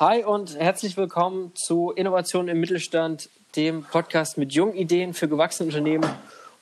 Hi 0.00 0.24
und 0.24 0.58
herzlich 0.58 0.96
willkommen 0.96 1.52
zu 1.54 1.90
Innovation 1.90 2.48
im 2.48 2.58
Mittelstand, 2.58 3.28
dem 3.54 3.82
Podcast 3.82 4.38
mit 4.38 4.54
jungen 4.54 4.72
Ideen 4.72 5.12
für 5.12 5.28
gewachsene 5.28 5.66
Unternehmen. 5.66 6.08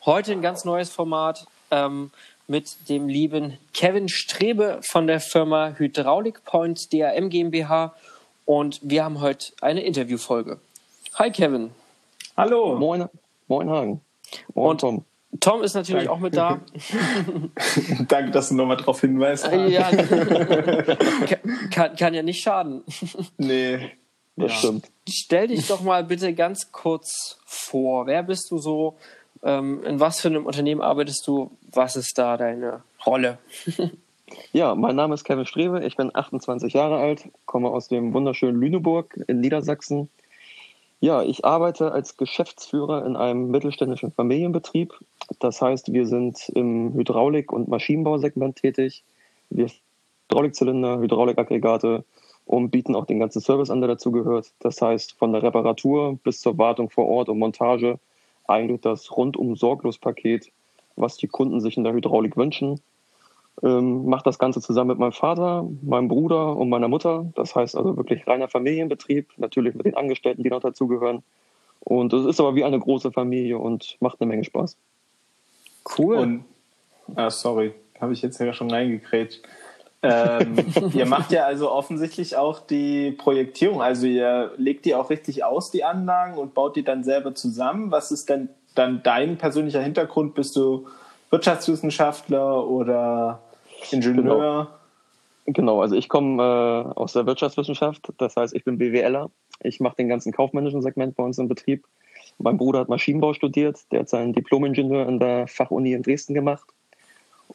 Heute 0.04 0.32
ein 0.32 0.42
ganz 0.42 0.64
neues 0.64 0.90
Format 0.90 1.46
ähm, 1.70 2.10
mit 2.48 2.88
dem 2.88 3.06
lieben 3.08 3.56
Kevin 3.72 4.08
Strebe 4.08 4.80
von 4.82 5.06
der 5.06 5.20
Firma 5.20 5.72
Hydraulic 5.78 6.44
Point 6.46 6.92
DRM 6.92 7.30
GmbH 7.30 7.94
und 8.44 8.80
wir 8.82 9.04
haben 9.04 9.20
heute 9.20 9.52
eine 9.60 9.82
Interviewfolge. 9.82 10.58
Hi 11.14 11.30
Kevin. 11.30 11.70
Hallo. 12.36 12.74
Moin, 12.74 13.08
moin 13.46 13.70
Hagen. 13.70 14.00
Moin 14.52 14.70
und 14.70 14.80
Tom. 14.80 15.04
Tom 15.40 15.62
ist 15.62 15.74
natürlich 15.74 16.06
Danke. 16.06 16.12
auch 16.12 16.20
mit 16.20 16.36
da. 16.36 16.60
Danke, 18.08 18.30
dass 18.30 18.48
du 18.48 18.54
nochmal 18.54 18.78
darauf 18.78 19.00
hinweist. 19.00 19.46
Ja, 19.68 19.90
kann, 21.70 21.96
kann, 21.96 22.14
ja 22.14 22.22
nicht 22.22 22.42
schaden. 22.42 22.82
Nee, 23.36 23.90
das 24.36 24.52
ja. 24.52 24.58
stimmt. 24.58 24.86
Stell 25.08 25.48
dich 25.48 25.66
doch 25.66 25.82
mal 25.82 26.04
bitte 26.04 26.32
ganz 26.32 26.72
kurz 26.72 27.38
vor. 27.44 28.06
Wer 28.06 28.22
bist 28.22 28.50
du 28.50 28.58
so? 28.58 28.96
Ähm, 29.42 29.84
in 29.84 30.00
was 30.00 30.20
für 30.20 30.28
einem 30.28 30.46
Unternehmen 30.46 30.80
arbeitest 30.80 31.26
du? 31.26 31.50
Was 31.72 31.96
ist 31.96 32.16
da 32.16 32.36
deine 32.36 32.82
Rolle? 33.04 33.38
Ja, 34.52 34.74
mein 34.74 34.96
Name 34.96 35.14
ist 35.14 35.24
Kevin 35.24 35.46
Strebe, 35.46 35.84
ich 35.84 35.96
bin 35.96 36.14
28 36.14 36.74
Jahre 36.74 36.98
alt, 36.98 37.28
komme 37.46 37.70
aus 37.70 37.88
dem 37.88 38.12
wunderschönen 38.12 38.60
Lüneburg 38.60 39.18
in 39.26 39.40
Niedersachsen. 39.40 40.10
Ja, 41.00 41.22
ich 41.22 41.44
arbeite 41.44 41.92
als 41.92 42.16
Geschäftsführer 42.16 43.06
in 43.06 43.14
einem 43.14 43.50
mittelständischen 43.50 44.10
Familienbetrieb. 44.10 44.92
Das 45.38 45.62
heißt, 45.62 45.92
wir 45.92 46.06
sind 46.06 46.48
im 46.48 46.92
Hydraulik- 46.94 47.52
und 47.52 47.68
Maschinenbausegment 47.68 48.56
tätig. 48.56 49.04
Wir 49.48 49.70
Hydraulikzylinder, 50.28 50.98
Hydraulikaggregate 50.98 52.04
und 52.46 52.70
bieten 52.70 52.96
auch 52.96 53.06
den 53.06 53.20
ganzen 53.20 53.40
Service 53.40 53.70
an, 53.70 53.80
der 53.80 53.88
dazugehört. 53.88 54.52
Das 54.58 54.82
heißt, 54.82 55.12
von 55.12 55.32
der 55.32 55.42
Reparatur 55.42 56.18
bis 56.24 56.40
zur 56.40 56.58
Wartung 56.58 56.90
vor 56.90 57.06
Ort 57.06 57.28
und 57.28 57.38
Montage 57.38 58.00
eigentlich 58.46 58.80
das 58.80 59.16
rundum 59.16 59.54
sorglos 59.54 59.98
Paket, 59.98 60.50
was 60.96 61.16
die 61.16 61.28
Kunden 61.28 61.60
sich 61.60 61.76
in 61.76 61.84
der 61.84 61.92
Hydraulik 61.92 62.36
wünschen. 62.36 62.80
Ähm, 63.62 64.06
mache 64.06 64.22
das 64.24 64.38
Ganze 64.38 64.60
zusammen 64.60 64.88
mit 64.88 64.98
meinem 64.98 65.12
Vater, 65.12 65.66
meinem 65.82 66.08
Bruder 66.08 66.56
und 66.56 66.68
meiner 66.68 66.88
Mutter. 66.88 67.26
Das 67.34 67.56
heißt 67.56 67.76
also 67.76 67.96
wirklich 67.96 68.26
reiner 68.26 68.48
Familienbetrieb, 68.48 69.30
natürlich 69.36 69.74
mit 69.74 69.86
den 69.86 69.96
Angestellten, 69.96 70.42
die 70.42 70.50
noch 70.50 70.60
dazugehören. 70.60 71.22
Und 71.80 72.12
es 72.12 72.24
ist 72.26 72.40
aber 72.40 72.54
wie 72.54 72.64
eine 72.64 72.78
große 72.78 73.10
Familie 73.10 73.58
und 73.58 73.96
macht 74.00 74.20
eine 74.20 74.28
Menge 74.28 74.44
Spaß. 74.44 74.76
Cool. 75.98 76.16
Und, 76.16 76.44
ah, 77.16 77.30
sorry, 77.30 77.74
habe 78.00 78.12
ich 78.12 78.22
jetzt 78.22 78.38
ja 78.38 78.52
schon 78.52 78.70
reingekrätscht. 78.70 79.40
ähm, 80.02 80.56
ihr 80.94 81.06
macht 81.06 81.32
ja 81.32 81.44
also 81.44 81.72
offensichtlich 81.72 82.36
auch 82.36 82.60
die 82.60 83.12
Projektierung. 83.12 83.82
Also 83.82 84.06
ihr 84.06 84.52
legt 84.56 84.84
die 84.84 84.94
auch 84.94 85.10
richtig 85.10 85.44
aus, 85.44 85.70
die 85.72 85.82
Anlagen, 85.82 86.38
und 86.38 86.54
baut 86.54 86.76
die 86.76 86.84
dann 86.84 87.02
selber 87.02 87.34
zusammen. 87.34 87.90
Was 87.90 88.12
ist 88.12 88.28
denn 88.28 88.50
dann 88.74 89.02
dein 89.02 89.38
persönlicher 89.38 89.82
Hintergrund? 89.82 90.34
Bist 90.34 90.54
du 90.54 90.86
Wirtschaftswissenschaftler 91.30 92.66
oder 92.66 93.40
Ingenieur? 93.90 94.22
Genau, 94.24 94.66
genau. 95.46 95.82
also 95.82 95.94
ich 95.96 96.08
komme 96.08 96.42
äh, 96.42 96.98
aus 96.98 97.12
der 97.12 97.26
Wirtschaftswissenschaft. 97.26 98.12
Das 98.18 98.36
heißt, 98.36 98.54
ich 98.54 98.64
bin 98.64 98.78
BWLer. 98.78 99.30
Ich 99.62 99.80
mache 99.80 99.96
den 99.96 100.08
ganzen 100.08 100.32
kaufmännischen 100.32 100.82
Segment 100.82 101.16
bei 101.16 101.24
uns 101.24 101.38
im 101.38 101.48
Betrieb. 101.48 101.84
Mein 102.38 102.56
Bruder 102.56 102.80
hat 102.80 102.88
Maschinenbau 102.88 103.32
studiert. 103.34 103.80
Der 103.90 104.00
hat 104.00 104.08
seinen 104.08 104.32
Diplom-Ingenieur 104.32 105.08
in 105.08 105.18
der 105.18 105.48
Fachuni 105.48 105.92
in 105.92 106.02
Dresden 106.02 106.34
gemacht. 106.34 106.68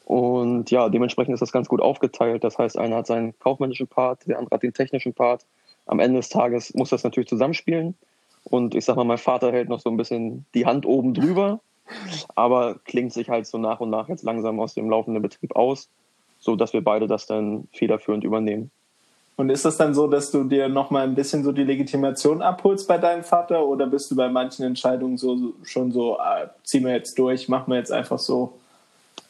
Und 0.04 0.70
ja, 0.70 0.88
dementsprechend 0.88 1.34
ist 1.34 1.40
das 1.40 1.52
ganz 1.52 1.68
gut 1.68 1.80
aufgeteilt. 1.80 2.44
Das 2.44 2.58
heißt, 2.58 2.76
einer 2.76 2.96
hat 2.96 3.06
seinen 3.06 3.38
kaufmännischen 3.38 3.86
Part, 3.86 4.26
der 4.26 4.38
andere 4.38 4.56
hat 4.56 4.62
den 4.62 4.74
technischen 4.74 5.14
Part. 5.14 5.46
Am 5.86 6.00
Ende 6.00 6.18
des 6.18 6.28
Tages 6.28 6.74
muss 6.74 6.90
das 6.90 7.04
natürlich 7.04 7.28
zusammenspielen. 7.28 7.94
Und 8.44 8.74
ich 8.74 8.84
sag 8.84 8.96
mal, 8.96 9.04
mein 9.04 9.18
Vater 9.18 9.52
hält 9.52 9.68
noch 9.68 9.80
so 9.80 9.90
ein 9.90 9.96
bisschen 9.96 10.44
die 10.54 10.66
Hand 10.66 10.84
oben 10.84 11.14
drüber, 11.14 11.60
aber 12.34 12.78
klingt 12.84 13.12
sich 13.12 13.30
halt 13.30 13.46
so 13.46 13.56
nach 13.56 13.80
und 13.80 13.90
nach 13.90 14.08
jetzt 14.08 14.22
langsam 14.22 14.60
aus 14.60 14.74
dem 14.74 14.90
laufenden 14.90 15.22
Betrieb 15.22 15.56
aus, 15.56 15.88
so 16.44 16.56
dass 16.56 16.72
wir 16.72 16.84
beide 16.84 17.06
das 17.06 17.26
dann 17.26 17.68
federführend 17.72 18.24
übernehmen. 18.24 18.70
Und 19.36 19.50
ist 19.50 19.64
das 19.64 19.76
dann 19.76 19.94
so, 19.94 20.06
dass 20.06 20.30
du 20.30 20.44
dir 20.44 20.68
nochmal 20.68 21.02
ein 21.02 21.16
bisschen 21.16 21.42
so 21.42 21.50
die 21.50 21.64
Legitimation 21.64 22.40
abholst 22.40 22.86
bei 22.86 22.98
deinem 22.98 23.24
Vater 23.24 23.66
oder 23.66 23.86
bist 23.86 24.10
du 24.10 24.16
bei 24.16 24.28
manchen 24.28 24.64
Entscheidungen 24.64 25.16
so 25.18 25.54
schon 25.64 25.90
so, 25.90 26.18
ah, 26.20 26.50
ziehen 26.62 26.84
wir 26.84 26.92
jetzt 26.92 27.18
durch, 27.18 27.48
machen 27.48 27.72
wir 27.72 27.78
jetzt 27.78 27.90
einfach 27.90 28.18
so? 28.18 28.52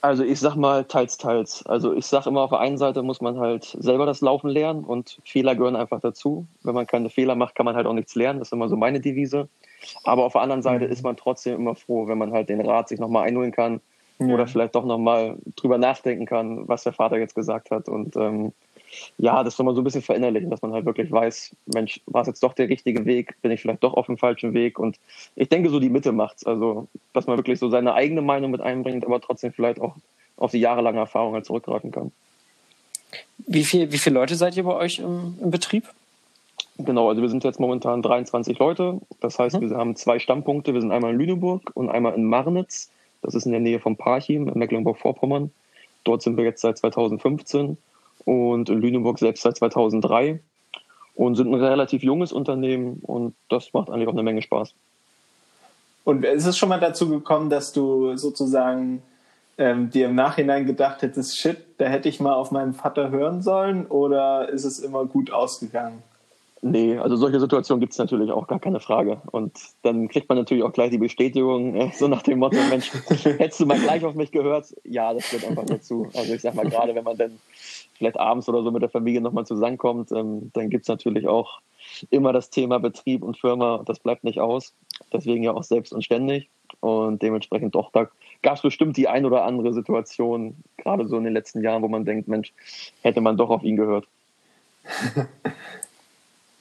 Also 0.02 0.22
ich 0.22 0.38
sag 0.38 0.56
mal 0.56 0.84
teils, 0.84 1.16
teils. 1.16 1.64
Also 1.64 1.94
ich 1.94 2.04
sag 2.04 2.26
immer, 2.26 2.42
auf 2.42 2.50
der 2.50 2.60
einen 2.60 2.76
Seite 2.76 3.02
muss 3.02 3.22
man 3.22 3.38
halt 3.38 3.64
selber 3.64 4.04
das 4.04 4.20
Laufen 4.20 4.50
lernen 4.50 4.84
und 4.84 5.18
Fehler 5.24 5.54
gehören 5.54 5.76
einfach 5.76 6.00
dazu. 6.00 6.46
Wenn 6.62 6.74
man 6.74 6.86
keine 6.86 7.08
Fehler 7.08 7.36
macht, 7.36 7.54
kann 7.54 7.64
man 7.64 7.74
halt 7.74 7.86
auch 7.86 7.94
nichts 7.94 8.14
lernen. 8.14 8.40
Das 8.40 8.48
ist 8.48 8.52
immer 8.52 8.68
so 8.68 8.76
meine 8.76 9.00
Devise. 9.00 9.48
Aber 10.02 10.24
auf 10.24 10.32
der 10.32 10.42
anderen 10.42 10.60
Seite 10.60 10.84
mhm. 10.84 10.92
ist 10.92 11.02
man 11.02 11.16
trotzdem 11.16 11.54
immer 11.54 11.74
froh, 11.74 12.06
wenn 12.06 12.18
man 12.18 12.32
halt 12.32 12.50
den 12.50 12.60
Rat 12.60 12.90
sich 12.90 13.00
nochmal 13.00 13.26
einholen 13.26 13.52
kann. 13.52 13.80
Oder 14.18 14.46
vielleicht 14.46 14.74
doch 14.74 14.84
nochmal 14.84 15.36
drüber 15.56 15.78
nachdenken 15.78 16.26
kann, 16.26 16.68
was 16.68 16.84
der 16.84 16.92
Vater 16.92 17.18
jetzt 17.18 17.34
gesagt 17.34 17.70
hat. 17.70 17.88
Und 17.88 18.16
ähm, 18.16 18.52
ja, 19.18 19.42
das 19.42 19.56
soll 19.56 19.66
man 19.66 19.74
so 19.74 19.80
ein 19.80 19.84
bisschen 19.84 20.02
verinnerlichen, 20.02 20.50
dass 20.50 20.62
man 20.62 20.72
halt 20.72 20.84
wirklich 20.84 21.10
weiß, 21.10 21.54
Mensch, 21.66 22.00
war 22.06 22.22
es 22.22 22.28
jetzt 22.28 22.42
doch 22.42 22.54
der 22.54 22.68
richtige 22.68 23.04
Weg? 23.06 23.34
Bin 23.42 23.50
ich 23.50 23.60
vielleicht 23.60 23.82
doch 23.82 23.94
auf 23.94 24.06
dem 24.06 24.18
falschen 24.18 24.54
Weg? 24.54 24.78
Und 24.78 24.98
ich 25.34 25.48
denke, 25.48 25.70
so 25.70 25.80
die 25.80 25.88
Mitte 25.88 26.12
macht's. 26.12 26.46
Also, 26.46 26.86
dass 27.12 27.26
man 27.26 27.36
wirklich 27.36 27.58
so 27.58 27.68
seine 27.68 27.94
eigene 27.94 28.22
Meinung 28.22 28.50
mit 28.50 28.60
einbringt, 28.60 29.04
aber 29.04 29.20
trotzdem 29.20 29.52
vielleicht 29.52 29.80
auch 29.80 29.96
auf 30.36 30.52
die 30.52 30.60
jahrelange 30.60 30.98
Erfahrung 30.98 31.34
halt 31.34 31.44
zurückgreifen 31.44 31.90
kann. 31.90 32.12
Wie, 33.38 33.64
viel, 33.64 33.92
wie 33.92 33.98
viele 33.98 34.14
Leute 34.14 34.36
seid 34.36 34.56
ihr 34.56 34.64
bei 34.64 34.74
euch 34.74 34.98
im, 34.98 35.38
im 35.40 35.50
Betrieb? 35.50 35.84
Genau, 36.78 37.08
also 37.08 37.22
wir 37.22 37.28
sind 37.28 37.44
jetzt 37.44 37.60
momentan 37.60 38.02
23 38.02 38.58
Leute. 38.58 39.00
Das 39.20 39.38
heißt, 39.38 39.60
mhm. 39.60 39.70
wir 39.70 39.76
haben 39.76 39.96
zwei 39.96 40.18
Stammpunkte. 40.18 40.74
Wir 40.74 40.80
sind 40.80 40.90
einmal 40.90 41.12
in 41.12 41.18
Lüneburg 41.18 41.70
und 41.74 41.88
einmal 41.88 42.14
in 42.14 42.24
Marnitz. 42.24 42.90
Das 43.24 43.34
ist 43.34 43.46
in 43.46 43.52
der 43.52 43.60
Nähe 43.60 43.80
von 43.80 43.96
Parchim 43.96 44.48
in 44.48 44.58
Mecklenburg-Vorpommern. 44.58 45.50
Dort 46.04 46.22
sind 46.22 46.36
wir 46.36 46.44
jetzt 46.44 46.60
seit 46.60 46.76
2015 46.78 47.78
und 48.24 48.68
in 48.68 48.80
Lüneburg 48.80 49.18
selbst 49.18 49.42
seit 49.42 49.56
2003 49.56 50.40
und 51.14 51.34
sind 51.36 51.48
ein 51.48 51.54
relativ 51.54 52.02
junges 52.02 52.32
Unternehmen 52.32 53.00
und 53.02 53.34
das 53.48 53.72
macht 53.72 53.88
eigentlich 53.90 54.08
auch 54.08 54.12
eine 54.12 54.22
Menge 54.22 54.42
Spaß. 54.42 54.74
Und 56.04 56.24
ist 56.24 56.44
es 56.44 56.58
schon 56.58 56.68
mal 56.68 56.80
dazu 56.80 57.08
gekommen, 57.08 57.48
dass 57.48 57.72
du 57.72 58.16
sozusagen 58.16 59.02
ähm, 59.56 59.90
dir 59.90 60.06
im 60.06 60.14
Nachhinein 60.14 60.66
gedacht 60.66 61.00
hättest, 61.00 61.38
shit, 61.38 61.56
da 61.78 61.86
hätte 61.86 62.10
ich 62.10 62.20
mal 62.20 62.34
auf 62.34 62.50
meinen 62.50 62.74
Vater 62.74 63.10
hören 63.10 63.40
sollen 63.40 63.86
oder 63.86 64.50
ist 64.50 64.64
es 64.64 64.80
immer 64.80 65.06
gut 65.06 65.30
ausgegangen? 65.32 66.02
Nee, 66.66 66.96
also 66.96 67.16
solche 67.16 67.40
Situationen 67.40 67.78
gibt 67.78 67.92
es 67.92 67.98
natürlich 67.98 68.32
auch 68.32 68.46
gar 68.46 68.58
keine 68.58 68.80
Frage. 68.80 69.20
Und 69.32 69.52
dann 69.82 70.08
kriegt 70.08 70.30
man 70.30 70.38
natürlich 70.38 70.64
auch 70.64 70.72
gleich 70.72 70.90
die 70.90 70.96
Bestätigung, 70.96 71.74
äh, 71.76 71.90
so 71.92 72.08
nach 72.08 72.22
dem 72.22 72.38
Motto, 72.38 72.56
Mensch, 72.70 72.90
hättest 73.22 73.60
du 73.60 73.66
mal 73.66 73.78
gleich 73.78 74.02
auf 74.02 74.14
mich 74.14 74.32
gehört? 74.32 74.74
Ja, 74.82 75.12
das 75.12 75.28
gehört 75.28 75.46
einfach 75.46 75.66
dazu. 75.66 76.08
Also 76.14 76.32
ich 76.32 76.40
sag 76.40 76.54
mal, 76.54 76.64
gerade 76.64 76.94
wenn 76.94 77.04
man 77.04 77.18
dann 77.18 77.38
vielleicht 77.98 78.18
abends 78.18 78.48
oder 78.48 78.62
so 78.62 78.70
mit 78.70 78.80
der 78.80 78.88
Familie 78.88 79.20
nochmal 79.20 79.44
zusammenkommt, 79.44 80.10
ähm, 80.12 80.50
dann 80.54 80.70
gibt 80.70 80.84
es 80.84 80.88
natürlich 80.88 81.28
auch 81.28 81.60
immer 82.08 82.32
das 82.32 82.48
Thema 82.48 82.80
Betrieb 82.80 83.22
und 83.22 83.36
Firma, 83.36 83.82
das 83.84 83.98
bleibt 83.98 84.24
nicht 84.24 84.40
aus. 84.40 84.72
Deswegen 85.12 85.44
ja 85.44 85.52
auch 85.52 85.64
selbst 85.64 85.92
und 85.92 86.02
ständig. 86.02 86.48
Und 86.80 87.20
dementsprechend 87.20 87.74
doch, 87.74 87.92
da 87.92 88.08
gab 88.42 88.56
es 88.56 88.62
bestimmt 88.62 88.96
die 88.96 89.06
ein 89.06 89.26
oder 89.26 89.44
andere 89.44 89.74
Situation, 89.74 90.56
gerade 90.78 91.06
so 91.08 91.18
in 91.18 91.24
den 91.24 91.34
letzten 91.34 91.62
Jahren, 91.62 91.82
wo 91.82 91.88
man 91.88 92.06
denkt, 92.06 92.26
Mensch, 92.26 92.54
hätte 93.02 93.20
man 93.20 93.36
doch 93.36 93.50
auf 93.50 93.64
ihn 93.64 93.76
gehört. 93.76 94.08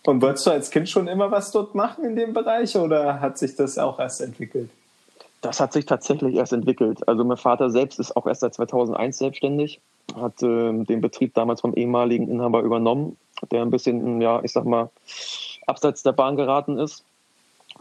Und 0.06 0.22
wolltest 0.22 0.46
du 0.46 0.52
als 0.52 0.70
Kind 0.70 0.90
schon 0.90 1.08
immer 1.08 1.32
was 1.32 1.52
dort 1.52 1.76
machen 1.76 2.04
in 2.04 2.16
dem 2.16 2.34
Bereich 2.34 2.76
oder 2.76 3.22
hat 3.22 3.38
sich 3.38 3.56
das 3.56 3.78
auch 3.78 4.00
erst 4.00 4.22
entwickelt? 4.22 4.70
Das 5.42 5.60
hat 5.60 5.74
sich 5.74 5.86
tatsächlich 5.86 6.36
erst 6.36 6.54
entwickelt. 6.54 7.08
Also 7.08 7.24
mein 7.24 7.38
Vater 7.38 7.70
selbst 7.70 8.00
ist 8.00 8.16
auch 8.16 8.28
erst 8.28 8.42
seit 8.42 8.54
2001 8.54 9.18
selbstständig, 9.18 9.82
hat 10.16 10.42
äh, 10.42 10.72
den 10.84 11.02
Betrieb 11.02 11.34
damals 11.34 11.62
vom 11.62 11.74
ehemaligen 11.74 12.30
Inhaber 12.30 12.62
übernommen, 12.62 13.18
der 13.52 13.62
ein 13.62 13.70
bisschen, 13.70 14.22
ja, 14.22 14.42
ich 14.44 14.52
sag 14.52 14.66
mal, 14.66 14.90
abseits 15.68 16.04
der 16.04 16.14
Bahn 16.14 16.36
geraten 16.36 16.78
ist. 16.78 17.04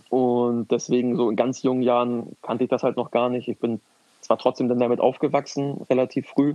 Und 0.08 0.70
deswegen 0.70 1.16
so 1.16 1.30
in 1.30 1.36
ganz 1.36 1.62
jungen 1.62 1.82
Jahren 1.82 2.36
kannte 2.42 2.64
ich 2.64 2.70
das 2.70 2.82
halt 2.82 2.96
noch 2.96 3.10
gar 3.10 3.28
nicht. 3.28 3.48
Ich 3.48 3.58
bin 3.58 3.80
zwar 4.22 4.38
trotzdem 4.38 4.68
dann 4.68 4.78
damit 4.78 5.00
aufgewachsen, 5.00 5.82
relativ 5.90 6.28
früh, 6.28 6.54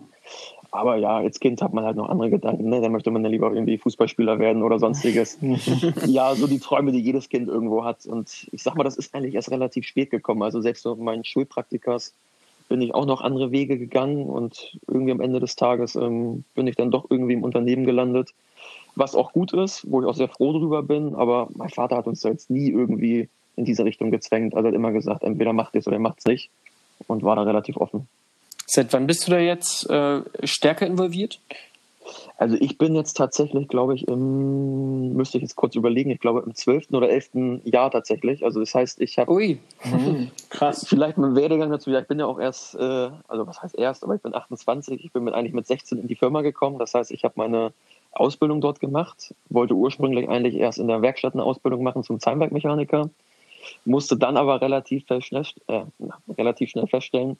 aber 0.71 0.97
ja, 0.97 1.17
als 1.17 1.39
Kind 1.39 1.61
hat 1.61 1.73
man 1.73 1.85
halt 1.85 1.95
noch 1.95 2.09
andere 2.09 2.29
Gedanken. 2.29 2.69
Ne? 2.69 2.81
Da 2.81 2.89
möchte 2.89 3.11
man 3.11 3.23
ja 3.23 3.29
lieber 3.29 3.51
irgendwie 3.53 3.77
Fußballspieler 3.77 4.39
werden 4.39 4.63
oder 4.63 4.79
sonstiges. 4.79 5.37
ja, 6.05 6.35
so 6.35 6.47
die 6.47 6.59
Träume, 6.59 6.91
die 6.91 6.99
jedes 6.99 7.29
Kind 7.29 7.47
irgendwo 7.47 7.85
hat. 7.85 8.05
Und 8.05 8.47
ich 8.51 8.63
sag 8.63 8.75
mal, 8.75 8.83
das 8.83 8.97
ist 8.97 9.13
eigentlich 9.15 9.35
erst 9.35 9.51
relativ 9.51 9.85
spät 9.85 10.09
gekommen. 10.09 10.43
Also 10.43 10.61
selbst 10.61 10.83
so 10.83 10.95
meinen 10.95 11.23
Schulpraktikas 11.23 12.13
bin 12.69 12.81
ich 12.81 12.93
auch 12.93 13.05
noch 13.05 13.21
andere 13.21 13.51
Wege 13.51 13.77
gegangen 13.77 14.25
und 14.27 14.77
irgendwie 14.87 15.13
am 15.13 15.21
Ende 15.21 15.39
des 15.39 15.55
Tages 15.55 15.95
ähm, 15.95 16.43
bin 16.53 16.67
ich 16.67 16.75
dann 16.75 16.91
doch 16.91 17.05
irgendwie 17.09 17.33
im 17.33 17.43
Unternehmen 17.43 17.85
gelandet, 17.85 18.33
was 18.95 19.15
auch 19.15 19.31
gut 19.31 19.53
ist, 19.53 19.89
wo 19.89 20.01
ich 20.01 20.07
auch 20.07 20.15
sehr 20.15 20.27
froh 20.27 20.51
drüber 20.51 20.83
bin. 20.83 21.15
Aber 21.15 21.47
mein 21.55 21.69
Vater 21.69 21.95
hat 21.95 22.07
uns 22.07 22.21
da 22.21 22.29
jetzt 22.29 22.49
nie 22.49 22.69
irgendwie 22.69 23.29
in 23.55 23.63
diese 23.63 23.85
Richtung 23.85 24.11
gezwängt. 24.11 24.53
Also 24.53 24.67
er 24.67 24.71
hat 24.71 24.75
immer 24.75 24.91
gesagt, 24.91 25.23
entweder 25.23 25.53
macht 25.53 25.75
es 25.75 25.87
oder 25.87 25.97
macht 25.97 26.19
es 26.19 26.25
nicht 26.25 26.51
und 27.07 27.23
war 27.23 27.35
da 27.35 27.43
relativ 27.43 27.77
offen. 27.77 28.07
Seit 28.65 28.91
wann 28.93 29.07
bist 29.07 29.27
du 29.27 29.31
da 29.31 29.39
jetzt 29.39 29.89
äh, 29.89 30.21
stärker 30.43 30.87
involviert? 30.87 31.39
Also 32.37 32.55
ich 32.59 32.77
bin 32.77 32.95
jetzt 32.95 33.13
tatsächlich, 33.13 33.67
glaube 33.67 33.95
ich, 33.95 34.07
im, 34.07 35.13
müsste 35.13 35.37
ich 35.37 35.41
jetzt 35.41 35.55
kurz 35.55 35.75
überlegen, 35.75 36.11
ich 36.11 36.19
glaube 36.19 36.43
im 36.45 36.53
12. 36.53 36.91
oder 36.91 37.09
11. 37.09 37.61
Jahr 37.63 37.89
tatsächlich. 37.91 38.43
Also 38.43 38.59
das 38.59 38.75
heißt, 38.75 39.01
ich 39.01 39.17
habe... 39.17 39.31
Ui, 39.31 39.59
mhm. 39.83 40.31
krass. 40.49 40.85
Vielleicht 40.87 41.17
mein 41.17 41.35
Werdegang 41.35 41.71
dazu, 41.71 41.89
ja, 41.89 41.99
ich 41.99 42.07
bin 42.07 42.19
ja 42.19 42.25
auch 42.25 42.39
erst, 42.39 42.75
äh, 42.75 43.09
also 43.27 43.47
was 43.47 43.61
heißt 43.61 43.77
erst, 43.77 44.03
aber 44.03 44.15
ich 44.15 44.21
bin 44.21 44.35
28, 44.35 45.03
ich 45.03 45.11
bin 45.11 45.23
mit, 45.23 45.33
eigentlich 45.33 45.53
mit 45.53 45.65
16 45.65 45.99
in 45.99 46.07
die 46.07 46.15
Firma 46.15 46.41
gekommen. 46.41 46.77
Das 46.77 46.93
heißt, 46.93 47.11
ich 47.11 47.23
habe 47.23 47.33
meine 47.37 47.73
Ausbildung 48.11 48.61
dort 48.61 48.79
gemacht, 48.79 49.33
wollte 49.49 49.73
ursprünglich 49.73 50.29
eigentlich 50.29 50.55
erst 50.55 50.79
in 50.79 50.87
der 50.87 51.01
Werkstatt 51.01 51.33
eine 51.33 51.43
Ausbildung 51.43 51.83
machen 51.83 52.03
zum 52.03 52.19
Zahnwerkmechaniker, 52.19 53.09
musste 53.85 54.17
dann 54.17 54.37
aber 54.37 54.61
relativ 54.61 55.05
schnell, 55.19 55.45
äh, 55.67 55.81
relativ 56.37 56.69
schnell 56.69 56.87
feststellen, 56.87 57.37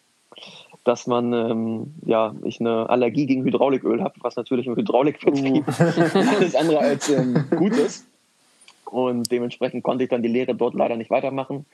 dass 0.84 1.08
man, 1.08 1.34
ähm, 1.34 1.94
ja, 2.06 2.34
ich 2.44 2.60
eine 2.60 2.90
Allergie 2.90 3.26
gegen 3.26 3.44
Hydrauliköl 3.44 4.02
habe, 4.02 4.16
was 4.22 4.36
natürlich 4.36 4.68
im 4.68 4.76
Hydraulikbetrieb 4.76 5.68
uh. 5.68 5.72
alles 6.36 6.56
andere 6.56 6.80
als 6.80 7.10
ähm, 7.10 7.46
gut 7.56 7.74
ist. 7.74 8.08
Und 8.86 9.30
dementsprechend 9.32 9.84
konnte 9.84 10.06
ich 10.06 10.10
dann 10.10 10.24
die 10.24 10.30
Lehre 10.30 10.56
dort 10.56 10.74
leider 10.74 10.96
nicht 10.96 11.10
weitermachen. 11.10 11.66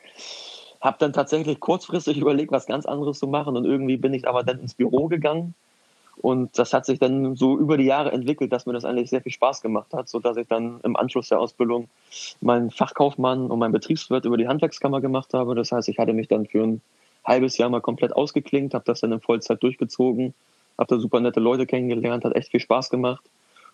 Habe 0.81 0.97
dann 0.99 1.13
tatsächlich 1.13 1.59
kurzfristig 1.59 2.17
überlegt, 2.17 2.51
was 2.51 2.65
ganz 2.65 2.85
anderes 2.85 3.19
zu 3.19 3.27
machen 3.27 3.55
und 3.55 3.65
irgendwie 3.65 3.97
bin 3.97 4.13
ich 4.13 4.27
aber 4.27 4.43
dann 4.43 4.59
ins 4.59 4.73
Büro 4.73 5.07
gegangen 5.07 5.53
und 6.17 6.57
das 6.57 6.73
hat 6.73 6.85
sich 6.85 6.99
dann 6.99 7.35
so 7.35 7.57
über 7.57 7.77
die 7.77 7.85
Jahre 7.85 8.11
entwickelt, 8.11 8.51
dass 8.53 8.65
mir 8.65 8.73
das 8.73 8.85
eigentlich 8.85 9.09
sehr 9.09 9.21
viel 9.21 9.31
Spaß 9.31 9.61
gemacht 9.61 9.93
hat, 9.93 10.07
sodass 10.07 10.37
ich 10.37 10.47
dann 10.47 10.79
im 10.83 10.95
Anschluss 10.95 11.29
der 11.29 11.39
Ausbildung 11.39 11.87
meinen 12.39 12.71
Fachkaufmann 12.71 13.49
und 13.49 13.59
meinen 13.59 13.71
Betriebswirt 13.71 14.25
über 14.25 14.37
die 14.37 14.47
Handwerkskammer 14.47 15.01
gemacht 15.01 15.33
habe. 15.33 15.55
Das 15.55 15.71
heißt, 15.71 15.89
ich 15.89 15.97
hatte 15.97 16.13
mich 16.13 16.27
dann 16.27 16.45
für 16.45 16.63
ein 16.63 16.81
halbes 17.25 17.57
Jahr 17.57 17.69
mal 17.69 17.81
komplett 17.81 18.15
ausgeklinkt, 18.15 18.73
habe 18.73 18.85
das 18.85 19.01
dann 19.01 19.11
in 19.11 19.21
Vollzeit 19.21 19.63
durchgezogen, 19.63 20.33
habe 20.77 20.95
da 20.95 20.99
super 20.99 21.19
nette 21.19 21.39
Leute 21.39 21.65
kennengelernt, 21.65 22.25
hat 22.25 22.35
echt 22.35 22.51
viel 22.51 22.59
Spaß 22.59 22.89
gemacht 22.89 23.23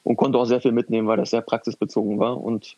und 0.03 0.15
konnte 0.15 0.38
auch 0.38 0.45
sehr 0.45 0.62
viel 0.62 0.71
mitnehmen, 0.71 1.07
weil 1.07 1.18
das 1.18 1.31
sehr 1.31 1.42
praxisbezogen 1.42 2.19
war. 2.19 2.42
Und 2.42 2.77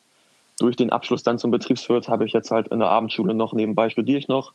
durch 0.59 0.75
den 0.75 0.89
Abschluss 0.89 1.23
dann 1.23 1.39
zum 1.39 1.51
Betriebswirt 1.51 2.09
habe 2.09 2.25
ich 2.25 2.33
jetzt 2.33 2.51
halt 2.51 2.69
in 2.69 2.79
der 2.79 2.89
Abendschule 2.89 3.33
noch 3.33 3.53
nebenbei 3.53 3.89
studiere 3.89 4.19
ich 4.19 4.27
noch 4.27 4.53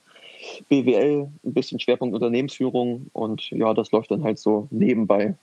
BWL, 0.69 1.29
ein 1.45 1.55
bisschen 1.55 1.81
Schwerpunkt 1.81 2.15
Unternehmensführung 2.15 3.11
und 3.13 3.51
ja, 3.51 3.75
das 3.75 3.93
läuft 3.93 4.11
dann 4.11 4.25
halt 4.25 4.39
so 4.39 4.69
nebenbei. 4.71 5.35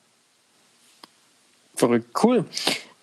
Verrückt, 1.76 2.10
cool. 2.24 2.46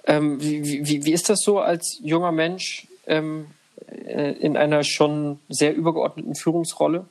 Ähm, 0.04 0.40
wie, 0.40 0.86
wie, 0.86 1.04
wie 1.04 1.12
ist 1.12 1.28
das 1.28 1.40
so 1.44 1.58
als 1.58 1.98
junger 2.02 2.32
Mensch 2.32 2.86
ähm, 3.06 3.46
äh, 3.86 4.32
in 4.32 4.56
einer 4.56 4.84
schon 4.84 5.38
sehr 5.48 5.74
übergeordneten 5.74 6.34
Führungsrolle? 6.34 7.06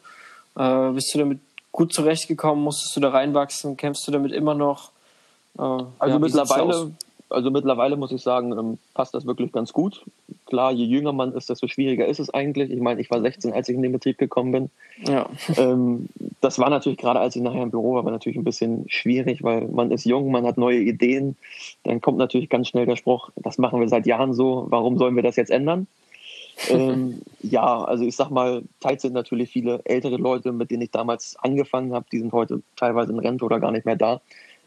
Äh, 0.57 0.89
bist 0.91 1.13
du 1.13 1.19
damit 1.19 1.39
gut 1.71 1.93
zurechtgekommen? 1.93 2.63
Musstest 2.63 2.95
du 2.95 2.99
da 2.99 3.09
reinwachsen? 3.09 3.77
Kämpfst 3.77 4.07
du 4.07 4.11
damit 4.11 4.31
immer 4.31 4.55
noch? 4.55 4.91
Äh, 5.57 5.61
also 5.61 5.89
ja, 6.07 6.19
mittlerweile, 6.19 6.91
also 7.29 7.51
mittlerweile 7.51 7.95
muss 7.95 8.11
ich 8.11 8.21
sagen, 8.21 8.51
ähm, 8.57 8.77
passt 8.93 9.13
das 9.13 9.25
wirklich 9.25 9.51
ganz 9.51 9.73
gut. 9.73 10.03
Klar, 10.45 10.71
je 10.71 10.85
jünger 10.85 11.13
man 11.13 11.33
ist, 11.33 11.49
desto 11.49 11.67
schwieriger 11.67 12.05
ist 12.05 12.19
es 12.19 12.29
eigentlich. 12.29 12.71
Ich 12.71 12.81
meine, 12.81 12.99
ich 13.01 13.09
war 13.11 13.21
16, 13.21 13.53
als 13.53 13.69
ich 13.69 13.75
in 13.75 13.81
den 13.81 13.91
Betrieb 13.91 14.17
gekommen 14.17 14.51
bin. 14.51 14.69
Ja. 15.07 15.29
Ähm, 15.57 16.07
das 16.41 16.57
war 16.59 16.69
natürlich 16.69 16.99
gerade, 16.99 17.19
als 17.19 17.35
ich 17.35 17.41
nachher 17.41 17.63
im 17.63 17.71
Büro 17.71 17.95
war, 17.95 18.05
war 18.05 18.11
natürlich 18.11 18.37
ein 18.37 18.43
bisschen 18.45 18.85
schwierig, 18.87 19.43
weil 19.43 19.67
man 19.67 19.91
ist 19.91 20.05
jung, 20.05 20.31
man 20.31 20.45
hat 20.45 20.57
neue 20.57 20.79
Ideen. 20.79 21.35
Dann 21.83 22.01
kommt 22.01 22.17
natürlich 22.17 22.49
ganz 22.49 22.69
schnell 22.69 22.85
der 22.85 22.95
Spruch, 22.95 23.29
das 23.35 23.57
machen 23.57 23.79
wir 23.79 23.89
seit 23.89 24.05
Jahren 24.05 24.33
so, 24.33 24.67
warum 24.69 24.97
sollen 24.97 25.15
wir 25.15 25.23
das 25.23 25.35
jetzt 25.35 25.51
ändern? 25.51 25.87
ähm, 26.69 27.21
ja, 27.41 27.83
also 27.83 28.03
ich 28.03 28.15
sag 28.15 28.29
mal, 28.29 28.63
teils 28.79 29.01
sind 29.01 29.13
natürlich 29.13 29.49
viele 29.49 29.81
ältere 29.85 30.17
Leute, 30.17 30.51
mit 30.51 30.71
denen 30.71 30.83
ich 30.83 30.91
damals 30.91 31.37
angefangen 31.39 31.93
habe, 31.93 32.05
die 32.11 32.19
sind 32.19 32.33
heute 32.33 32.61
teilweise 32.75 33.11
in 33.11 33.19
Rente 33.19 33.45
oder 33.45 33.59
gar 33.59 33.71
nicht 33.71 33.85
mehr 33.85 33.95
da. 33.95 34.21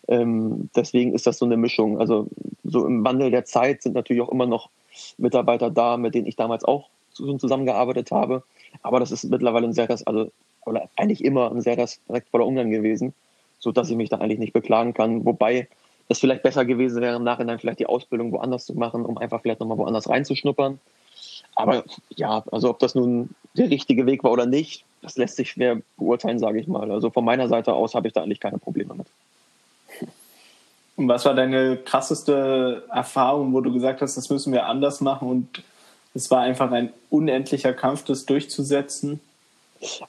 Ähm, 0.09 0.69
deswegen 0.75 1.15
ist 1.15 1.27
das 1.27 1.39
so 1.39 1.45
eine 1.45 1.57
Mischung. 1.57 1.99
Also 2.01 2.27
so 2.65 2.87
im 2.87 3.05
Wandel 3.05 3.31
der 3.31 3.45
Zeit 3.45 3.83
sind 3.83 3.95
natürlich 3.95 4.23
auch 4.23 4.33
immer 4.33 4.47
noch 4.47 4.71
Mitarbeiter 5.19 5.71
da, 5.71 5.97
mit 5.97 6.15
denen 6.15 6.27
ich 6.27 6.37
damals 6.37 6.65
auch 6.65 6.89
zusammengearbeitet 7.13 8.11
habe. 8.11 8.43
Aber 8.83 9.01
das 9.01 9.13
ist 9.13 9.25
mittlerweile 9.25 9.67
ein 9.67 9.73
sehr, 9.73 9.89
also 10.07 10.31
oder 10.65 10.89
eigentlich 10.97 11.25
immer 11.25 11.51
ein 11.51 11.61
sehr 11.61 11.77
respektvoller 11.77 12.47
Umgang 12.47 12.71
gewesen, 12.71 13.15
sodass 13.59 13.91
ich 13.91 13.97
mich 13.97 14.09
da 14.09 14.19
eigentlich 14.19 14.39
nicht 14.39 14.53
beklagen 14.53 14.95
kann. 14.95 15.25
Wobei 15.25 15.69
es 16.09 16.21
vielleicht 16.21 16.43
besser 16.43 16.65
gewesen 16.65 17.03
wäre, 17.03 17.17
im 17.17 17.25
Nachhinein 17.25 17.59
vielleicht 17.59 17.81
die 17.81 17.87
Ausbildung 17.87 18.33
woanders 18.33 18.67
zu 18.67 18.75
machen, 18.75 19.05
um 19.05 19.19
einfach 19.19 19.43
vielleicht 19.43 19.61
nochmal 19.61 19.79
woanders 19.79 20.09
reinzuschnuppern. 20.09 20.79
Aber 21.55 21.85
ja, 22.17 22.45
also 22.51 22.71
ob 22.71 22.79
das 22.79 22.95
nun 22.95 23.31
der 23.57 23.71
richtige 23.71 24.07
Weg 24.07 24.25
war 24.25 24.33
oder 24.33 24.47
nicht, 24.47 24.85
das 25.03 25.17
lässt 25.17 25.37
sich 25.37 25.51
schwer 25.51 25.83
beurteilen, 25.97 26.39
sage 26.39 26.61
ich 26.61 26.67
mal. 26.67 26.91
Also 26.91 27.11
von 27.11 27.25
meiner 27.25 27.49
Seite 27.49 27.75
aus 27.75 27.95
habe 27.95 28.07
ich 28.07 28.15
da 28.15 28.23
eigentlich 28.23 28.41
keine 28.41 28.59
Probleme 28.59 28.95
mit. 28.95 29.07
Und 30.97 31.09
was 31.09 31.25
war 31.25 31.35
deine 31.35 31.79
krasseste 31.79 32.85
Erfahrung, 32.91 33.53
wo 33.55 33.61
du 33.61 33.73
gesagt 33.73 34.03
hast, 34.03 34.17
das 34.17 34.29
müssen 34.31 34.53
wir 34.53 34.67
anders 34.67 35.01
machen 35.01 35.29
und 35.29 35.63
es 36.15 36.31
war 36.31 36.41
einfach 36.41 36.71
ein 36.71 36.93
unendlicher 37.09 37.73
Kampf, 37.73 38.05
das 38.05 38.27
durchzusetzen 38.27 39.21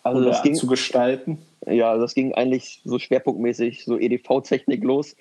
also 0.04 0.20
oder 0.20 0.30
das 0.30 0.44
ging, 0.44 0.56
zu 0.56 0.68
gestalten? 0.68 1.40
Ja, 1.66 1.98
das 1.98 2.14
ging 2.14 2.34
eigentlich 2.34 2.82
so 2.84 3.00
schwerpunktmäßig 3.00 3.86
so 3.86 3.98
EDV-Technik 3.98 4.84
los. 4.84 5.16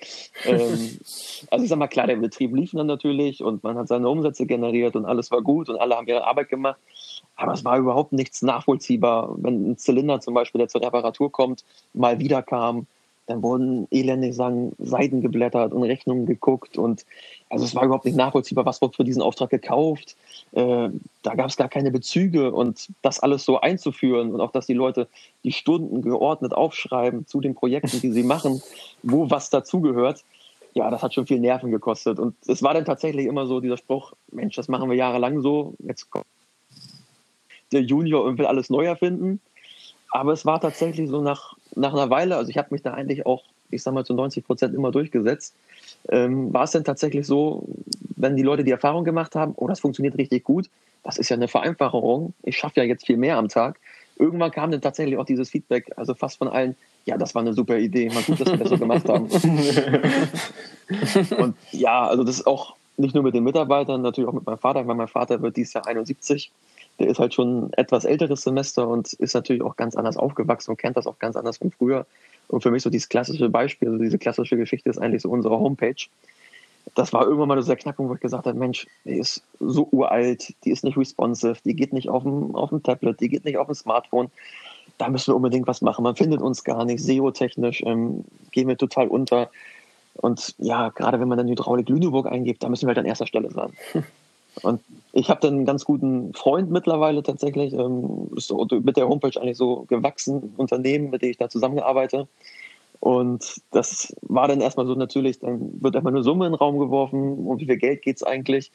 ähm, 0.44 0.98
also 1.50 1.62
ich 1.62 1.68
sag 1.68 1.78
mal, 1.78 1.88
klar, 1.88 2.06
der 2.06 2.16
Betrieb 2.16 2.54
lief 2.54 2.72
dann 2.72 2.86
natürlich 2.86 3.42
und 3.42 3.62
man 3.62 3.76
hat 3.76 3.88
seine 3.88 4.08
Umsätze 4.08 4.46
generiert 4.46 4.96
und 4.96 5.04
alles 5.04 5.30
war 5.30 5.42
gut 5.42 5.68
und 5.68 5.76
alle 5.76 5.96
haben 5.96 6.06
ihre 6.06 6.24
Arbeit 6.24 6.48
gemacht. 6.48 6.80
Aber 7.36 7.52
es 7.52 7.64
war 7.64 7.78
überhaupt 7.78 8.12
nichts 8.12 8.42
nachvollziehbar. 8.42 9.34
Wenn 9.38 9.70
ein 9.70 9.78
Zylinder 9.78 10.20
zum 10.20 10.34
Beispiel, 10.34 10.58
der 10.58 10.68
zur 10.68 10.82
Reparatur 10.82 11.32
kommt, 11.32 11.64
mal 11.94 12.18
wieder 12.18 12.42
kam, 12.42 12.86
dann 13.26 13.42
wurden 13.42 13.86
elendig 13.90 14.34
sagen, 14.34 14.72
Seiten 14.78 15.20
geblättert 15.20 15.72
und 15.72 15.82
Rechnungen 15.84 16.26
geguckt 16.26 16.76
und 16.76 17.06
also 17.48 17.64
es 17.64 17.74
war 17.74 17.84
überhaupt 17.84 18.04
nicht 18.04 18.16
nachvollziehbar, 18.16 18.66
was 18.66 18.80
wird 18.80 18.96
für 18.96 19.04
diesen 19.04 19.22
Auftrag 19.22 19.50
gekauft. 19.50 20.16
Äh, 20.52 20.88
da 21.22 21.34
gab 21.34 21.48
es 21.48 21.56
gar 21.56 21.68
keine 21.68 21.90
Bezüge 21.90 22.52
und 22.52 22.88
das 23.02 23.20
alles 23.20 23.44
so 23.44 23.60
einzuführen 23.60 24.32
und 24.32 24.40
auch, 24.40 24.50
dass 24.50 24.66
die 24.66 24.74
Leute 24.74 25.08
die 25.44 25.52
Stunden 25.52 26.02
geordnet 26.02 26.52
aufschreiben 26.52 27.26
zu 27.26 27.40
den 27.40 27.54
Projekten, 27.54 28.00
die 28.00 28.10
sie 28.10 28.24
machen, 28.24 28.62
wo 29.02 29.30
was 29.30 29.50
dazugehört. 29.50 30.24
Ja, 30.74 30.90
das 30.90 31.02
hat 31.02 31.12
schon 31.12 31.26
viel 31.26 31.38
Nerven 31.38 31.70
gekostet. 31.70 32.18
Und 32.18 32.34
es 32.46 32.62
war 32.62 32.72
dann 32.72 32.86
tatsächlich 32.86 33.26
immer 33.26 33.46
so 33.46 33.60
dieser 33.60 33.76
Spruch, 33.76 34.14
Mensch, 34.30 34.56
das 34.56 34.68
machen 34.68 34.88
wir 34.88 34.96
jahrelang 34.96 35.42
so, 35.42 35.74
jetzt 35.80 36.10
kommt 36.10 36.24
der 37.72 37.82
Junior 37.82 38.24
und 38.24 38.38
will 38.38 38.46
alles 38.46 38.70
neu 38.70 38.84
erfinden. 38.84 39.40
Aber 40.12 40.32
es 40.34 40.44
war 40.44 40.60
tatsächlich 40.60 41.08
so 41.08 41.22
nach, 41.22 41.54
nach 41.74 41.94
einer 41.94 42.10
Weile, 42.10 42.36
also 42.36 42.50
ich 42.50 42.58
habe 42.58 42.68
mich 42.70 42.82
da 42.82 42.92
eigentlich 42.92 43.24
auch, 43.24 43.44
ich 43.70 43.82
sag 43.82 43.94
mal, 43.94 44.04
zu 44.04 44.12
90 44.12 44.44
Prozent 44.44 44.74
immer 44.74 44.92
durchgesetzt. 44.92 45.54
Ähm, 46.10 46.52
war 46.52 46.64
es 46.64 46.72
denn 46.72 46.84
tatsächlich 46.84 47.26
so, 47.26 47.66
wenn 48.16 48.36
die 48.36 48.42
Leute 48.42 48.62
die 48.62 48.72
Erfahrung 48.72 49.04
gemacht 49.04 49.34
haben, 49.34 49.54
oh, 49.56 49.68
das 49.68 49.80
funktioniert 49.80 50.18
richtig 50.18 50.44
gut, 50.44 50.68
das 51.02 51.16
ist 51.16 51.30
ja 51.30 51.36
eine 51.36 51.48
Vereinfachung, 51.48 52.34
ich 52.42 52.58
schaffe 52.58 52.80
ja 52.80 52.86
jetzt 52.86 53.06
viel 53.06 53.16
mehr 53.16 53.38
am 53.38 53.48
Tag. 53.48 53.80
Irgendwann 54.18 54.50
kam 54.50 54.70
dann 54.70 54.82
tatsächlich 54.82 55.16
auch 55.16 55.24
dieses 55.24 55.48
Feedback, 55.48 55.90
also 55.96 56.12
fast 56.12 56.36
von 56.36 56.48
allen, 56.48 56.76
ja, 57.06 57.16
das 57.16 57.34
war 57.34 57.40
eine 57.40 57.54
super 57.54 57.78
Idee, 57.78 58.10
mal 58.10 58.22
gut, 58.22 58.38
dass 58.38 58.50
wir 58.50 58.58
das 58.58 58.68
so 58.68 58.76
gemacht 58.76 59.08
haben. 59.08 59.28
Und 61.38 61.56
ja, 61.70 62.06
also 62.06 62.22
das 62.22 62.40
ist 62.40 62.46
auch 62.46 62.74
nicht 62.98 63.14
nur 63.14 63.24
mit 63.24 63.34
den 63.34 63.44
Mitarbeitern, 63.44 64.02
natürlich 64.02 64.28
auch 64.28 64.34
mit 64.34 64.44
meinem 64.44 64.58
Vater, 64.58 64.86
weil 64.86 64.94
mein 64.94 65.08
Vater 65.08 65.40
wird 65.40 65.56
dieses 65.56 65.72
Jahr 65.72 65.86
71 65.86 66.52
der 66.98 67.08
ist 67.08 67.18
halt 67.18 67.34
schon 67.34 67.64
ein 67.66 67.72
etwas 67.74 68.04
älteres 68.04 68.42
Semester 68.42 68.86
und 68.88 69.12
ist 69.14 69.34
natürlich 69.34 69.62
auch 69.62 69.76
ganz 69.76 69.96
anders 69.96 70.16
aufgewachsen 70.16 70.72
und 70.72 70.76
kennt 70.76 70.96
das 70.96 71.06
auch 71.06 71.18
ganz 71.18 71.36
anders 71.36 71.58
von 71.58 71.70
früher. 71.70 72.06
Und 72.48 72.62
für 72.62 72.70
mich 72.70 72.82
so 72.82 72.90
dieses 72.90 73.08
klassische 73.08 73.48
Beispiel, 73.48 73.88
also 73.88 74.02
diese 74.02 74.18
klassische 74.18 74.56
Geschichte 74.56 74.90
ist 74.90 74.98
eigentlich 74.98 75.22
so 75.22 75.30
unsere 75.30 75.58
Homepage. 75.58 76.06
Das 76.94 77.12
war 77.12 77.24
irgendwann 77.24 77.48
mal 77.48 77.62
so 77.62 77.68
der 77.68 77.76
Knackpunkt, 77.76 78.10
wo 78.10 78.14
ich 78.14 78.20
gesagt 78.20 78.46
habe, 78.46 78.58
Mensch, 78.58 78.86
die 79.04 79.18
ist 79.18 79.42
so 79.60 79.88
uralt, 79.92 80.54
die 80.64 80.70
ist 80.70 80.84
nicht 80.84 80.96
responsive, 80.96 81.56
die 81.64 81.74
geht 81.74 81.92
nicht 81.92 82.08
auf 82.08 82.24
dem, 82.24 82.54
auf 82.54 82.70
dem 82.70 82.82
Tablet, 82.82 83.20
die 83.20 83.28
geht 83.28 83.44
nicht 83.44 83.56
auf 83.56 83.66
dem 83.66 83.74
Smartphone. 83.74 84.30
Da 84.98 85.08
müssen 85.08 85.32
wir 85.32 85.36
unbedingt 85.36 85.66
was 85.66 85.80
machen. 85.80 86.02
Man 86.02 86.16
findet 86.16 86.42
uns 86.42 86.64
gar 86.64 86.84
nicht. 86.84 87.02
SEO-technisch 87.02 87.82
ähm, 87.86 88.24
gehen 88.50 88.68
wir 88.68 88.76
total 88.76 89.08
unter. 89.08 89.50
Und 90.14 90.54
ja, 90.58 90.90
gerade 90.90 91.18
wenn 91.20 91.28
man 91.28 91.38
dann 91.38 91.48
Hydraulik 91.48 91.88
Lüneburg 91.88 92.26
eingibt, 92.26 92.62
da 92.62 92.68
müssen 92.68 92.86
wir 92.86 92.88
halt 92.88 92.98
an 92.98 93.06
erster 93.06 93.26
Stelle 93.26 93.50
sein. 93.50 93.72
Und 94.62 94.80
ich 95.12 95.30
habe 95.30 95.40
dann 95.40 95.54
einen 95.54 95.64
ganz 95.66 95.84
guten 95.84 96.34
Freund 96.34 96.70
mittlerweile 96.70 97.22
tatsächlich, 97.22 97.72
ähm, 97.72 98.28
so 98.36 98.66
mit 98.82 98.96
der 98.96 99.08
Homepage 99.08 99.40
eigentlich 99.40 99.56
so 99.56 99.84
gewachsen, 99.88 100.52
Unternehmen, 100.56 101.10
mit 101.10 101.22
denen 101.22 101.32
ich 101.32 101.38
da 101.38 101.48
zusammenarbeite. 101.48 102.28
Und 103.00 103.60
das 103.72 104.14
war 104.22 104.46
dann 104.46 104.60
erstmal 104.60 104.86
so 104.86 104.94
natürlich, 104.94 105.40
dann 105.40 105.82
wird 105.82 105.96
erstmal 105.96 106.14
eine 106.14 106.22
Summe 106.22 106.46
in 106.46 106.52
den 106.52 106.58
Raum 106.58 106.78
geworfen, 106.78 107.46
um 107.46 107.58
wie 107.58 107.66
viel 107.66 107.76
Geld 107.76 108.02
geht 108.02 108.16
es 108.16 108.22
eigentlich. 108.22 108.70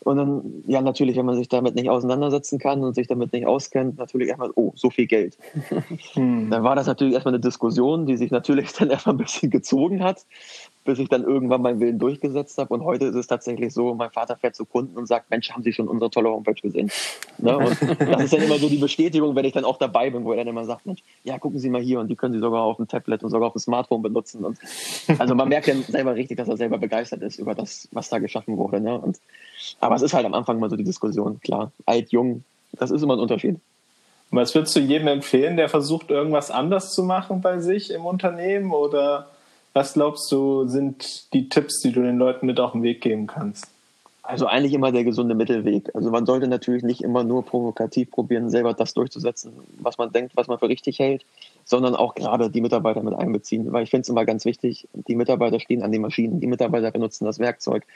Und 0.00 0.16
dann, 0.16 0.64
ja, 0.66 0.80
natürlich, 0.80 1.16
wenn 1.16 1.26
man 1.26 1.36
sich 1.36 1.48
damit 1.48 1.74
nicht 1.74 1.90
auseinandersetzen 1.90 2.58
kann 2.58 2.84
und 2.84 2.94
sich 2.94 3.08
damit 3.08 3.32
nicht 3.32 3.46
auskennt, 3.46 3.98
natürlich 3.98 4.28
erstmal, 4.28 4.50
oh, 4.54 4.72
so 4.74 4.90
viel 4.90 5.06
Geld. 5.06 5.36
Hm. 6.14 6.50
Dann 6.50 6.62
war 6.62 6.76
das 6.76 6.86
natürlich 6.86 7.14
erstmal 7.14 7.34
eine 7.34 7.40
Diskussion, 7.40 8.06
die 8.06 8.16
sich 8.16 8.30
natürlich 8.30 8.72
dann 8.78 8.90
erstmal 8.90 9.14
ein 9.14 9.18
bisschen 9.18 9.50
gezogen 9.50 10.02
hat, 10.02 10.24
bis 10.84 10.98
ich 10.98 11.08
dann 11.08 11.24
irgendwann 11.24 11.62
meinen 11.62 11.80
Willen 11.80 11.98
durchgesetzt 11.98 12.58
habe. 12.58 12.72
Und 12.74 12.84
heute 12.84 13.06
ist 13.06 13.14
es 13.14 13.26
tatsächlich 13.26 13.74
so, 13.74 13.94
mein 13.94 14.10
Vater 14.10 14.36
fährt 14.36 14.54
zu 14.54 14.64
Kunden 14.64 14.96
und 14.96 15.06
sagt, 15.06 15.30
Mensch, 15.30 15.50
haben 15.50 15.62
Sie 15.62 15.72
schon 15.72 15.88
unsere 15.88 16.10
tolle 16.10 16.30
Homepage 16.30 16.54
gesehen? 16.54 16.90
Ne? 17.38 17.56
Und 17.58 17.76
das 18.00 18.24
ist 18.24 18.32
dann 18.32 18.42
immer 18.42 18.58
so 18.58 18.68
die 18.68 18.78
Bestätigung, 18.78 19.34
wenn 19.36 19.44
ich 19.44 19.52
dann 19.52 19.64
auch 19.64 19.78
dabei 19.78 20.10
bin, 20.10 20.24
wo 20.24 20.32
er 20.32 20.38
dann 20.38 20.48
immer 20.48 20.64
sagt, 20.64 20.86
Mensch, 20.86 21.02
ja, 21.24 21.38
gucken 21.38 21.58
Sie 21.58 21.70
mal 21.70 21.82
hier 21.82 22.00
und 22.00 22.08
die 22.08 22.16
können 22.16 22.34
Sie 22.34 22.40
sogar 22.40 22.62
auf 22.62 22.76
dem 22.76 22.88
Tablet 22.88 23.22
und 23.22 23.30
sogar 23.30 23.48
auf 23.48 23.54
dem 23.54 23.60
Smartphone 23.60 24.02
benutzen. 24.02 24.44
Und 24.44 24.58
also 25.18 25.34
man 25.34 25.48
merkt 25.48 25.68
dann 25.68 25.82
selber 25.82 26.14
richtig, 26.14 26.38
dass 26.38 26.48
er 26.48 26.56
selber 26.56 26.78
begeistert 26.78 27.22
ist 27.22 27.38
über 27.38 27.54
das, 27.54 27.88
was 27.92 28.08
da 28.08 28.18
geschaffen 28.18 28.56
wurde. 28.56 28.80
Ne? 28.80 28.98
Und, 28.98 29.20
aber 29.80 29.96
es 29.96 30.02
ist 30.02 30.14
halt 30.14 30.26
am 30.26 30.34
Anfang 30.34 30.58
mal 30.58 30.70
so 30.70 30.76
die 30.76 30.84
Diskussion, 30.84 31.40
klar, 31.40 31.72
alt, 31.86 32.10
jung, 32.12 32.44
das 32.72 32.90
ist 32.90 33.02
immer 33.02 33.14
ein 33.14 33.20
Unterschied. 33.20 33.58
Was 34.30 34.54
würdest 34.54 34.76
du 34.76 34.80
jedem 34.80 35.08
empfehlen, 35.08 35.56
der 35.56 35.68
versucht, 35.68 36.10
irgendwas 36.10 36.50
anders 36.50 36.92
zu 36.92 37.02
machen 37.02 37.40
bei 37.40 37.60
sich 37.60 37.90
im 37.90 38.04
Unternehmen 38.04 38.72
oder 38.72 39.28
was 39.72 39.94
glaubst 39.94 40.30
du, 40.32 40.66
sind 40.66 41.32
die 41.32 41.48
Tipps, 41.48 41.80
die 41.80 41.92
du 41.92 42.02
den 42.02 42.18
Leuten 42.18 42.46
mit 42.46 42.60
auf 42.60 42.72
den 42.72 42.82
Weg 42.82 43.00
geben 43.00 43.26
kannst? 43.26 43.68
Also 44.28 44.46
eigentlich 44.46 44.74
immer 44.74 44.92
der 44.92 45.04
gesunde 45.04 45.34
Mittelweg. 45.34 45.88
Also 45.94 46.10
man 46.10 46.26
sollte 46.26 46.48
natürlich 46.48 46.82
nicht 46.82 47.00
immer 47.00 47.24
nur 47.24 47.46
provokativ 47.46 48.10
probieren, 48.10 48.50
selber 48.50 48.74
das 48.74 48.92
durchzusetzen, 48.92 49.54
was 49.78 49.96
man 49.96 50.12
denkt, 50.12 50.36
was 50.36 50.48
man 50.48 50.58
für 50.58 50.68
richtig 50.68 50.98
hält, 50.98 51.24
sondern 51.64 51.96
auch 51.96 52.14
gerade 52.14 52.50
die 52.50 52.60
Mitarbeiter 52.60 53.02
mit 53.02 53.14
einbeziehen. 53.14 53.72
Weil 53.72 53.84
ich 53.84 53.90
finde 53.90 54.02
es 54.02 54.10
immer 54.10 54.26
ganz 54.26 54.44
wichtig, 54.44 54.86
die 54.92 55.16
Mitarbeiter 55.16 55.60
stehen 55.60 55.82
an 55.82 55.92
den 55.92 56.02
Maschinen, 56.02 56.40
die 56.40 56.46
Mitarbeiter 56.46 56.90
benutzen 56.90 57.24
das 57.24 57.38
Werkzeug. 57.38 57.86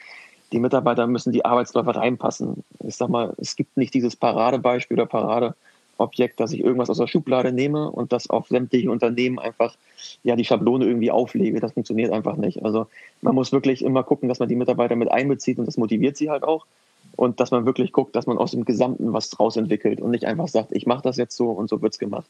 Die 0.52 0.58
Mitarbeiter 0.58 1.06
müssen 1.06 1.32
die 1.32 1.44
Arbeitsläufe 1.44 1.96
reinpassen. 1.96 2.64
Ich 2.84 2.96
sag 2.96 3.08
mal, 3.08 3.34
es 3.38 3.56
gibt 3.56 3.76
nicht 3.76 3.94
dieses 3.94 4.16
Paradebeispiel 4.16 4.98
oder 4.98 5.06
Parade, 5.06 5.54
Objekt, 5.98 6.40
dass 6.40 6.52
ich 6.52 6.60
irgendwas 6.60 6.90
aus 6.90 6.98
der 6.98 7.06
Schublade 7.06 7.52
nehme 7.52 7.90
und 7.90 8.12
das 8.12 8.28
auf 8.28 8.48
sämtliche 8.48 8.90
Unternehmen 8.90 9.38
einfach 9.38 9.74
ja 10.22 10.36
die 10.36 10.44
Schablone 10.44 10.84
irgendwie 10.84 11.10
auflege. 11.10 11.60
Das 11.60 11.72
funktioniert 11.72 12.12
einfach 12.12 12.36
nicht. 12.36 12.64
Also 12.64 12.86
man 13.20 13.34
muss 13.34 13.52
wirklich 13.52 13.82
immer 13.82 14.02
gucken, 14.02 14.28
dass 14.28 14.38
man 14.38 14.48
die 14.48 14.56
Mitarbeiter 14.56 14.96
mit 14.96 15.10
einbezieht 15.10 15.58
und 15.58 15.66
das 15.66 15.76
motiviert 15.76 16.16
sie 16.16 16.30
halt 16.30 16.42
auch. 16.42 16.66
Und 17.14 17.40
dass 17.40 17.50
man 17.50 17.66
wirklich 17.66 17.92
guckt, 17.92 18.16
dass 18.16 18.26
man 18.26 18.38
aus 18.38 18.52
dem 18.52 18.64
Gesamten 18.64 19.12
was 19.12 19.30
draus 19.30 19.56
entwickelt 19.56 20.00
und 20.00 20.10
nicht 20.10 20.24
einfach 20.24 20.48
sagt, 20.48 20.72
ich 20.72 20.86
mache 20.86 21.02
das 21.02 21.16
jetzt 21.16 21.36
so 21.36 21.50
und 21.50 21.68
so 21.68 21.82
wird 21.82 21.92
es 21.92 21.98
gemacht. 21.98 22.28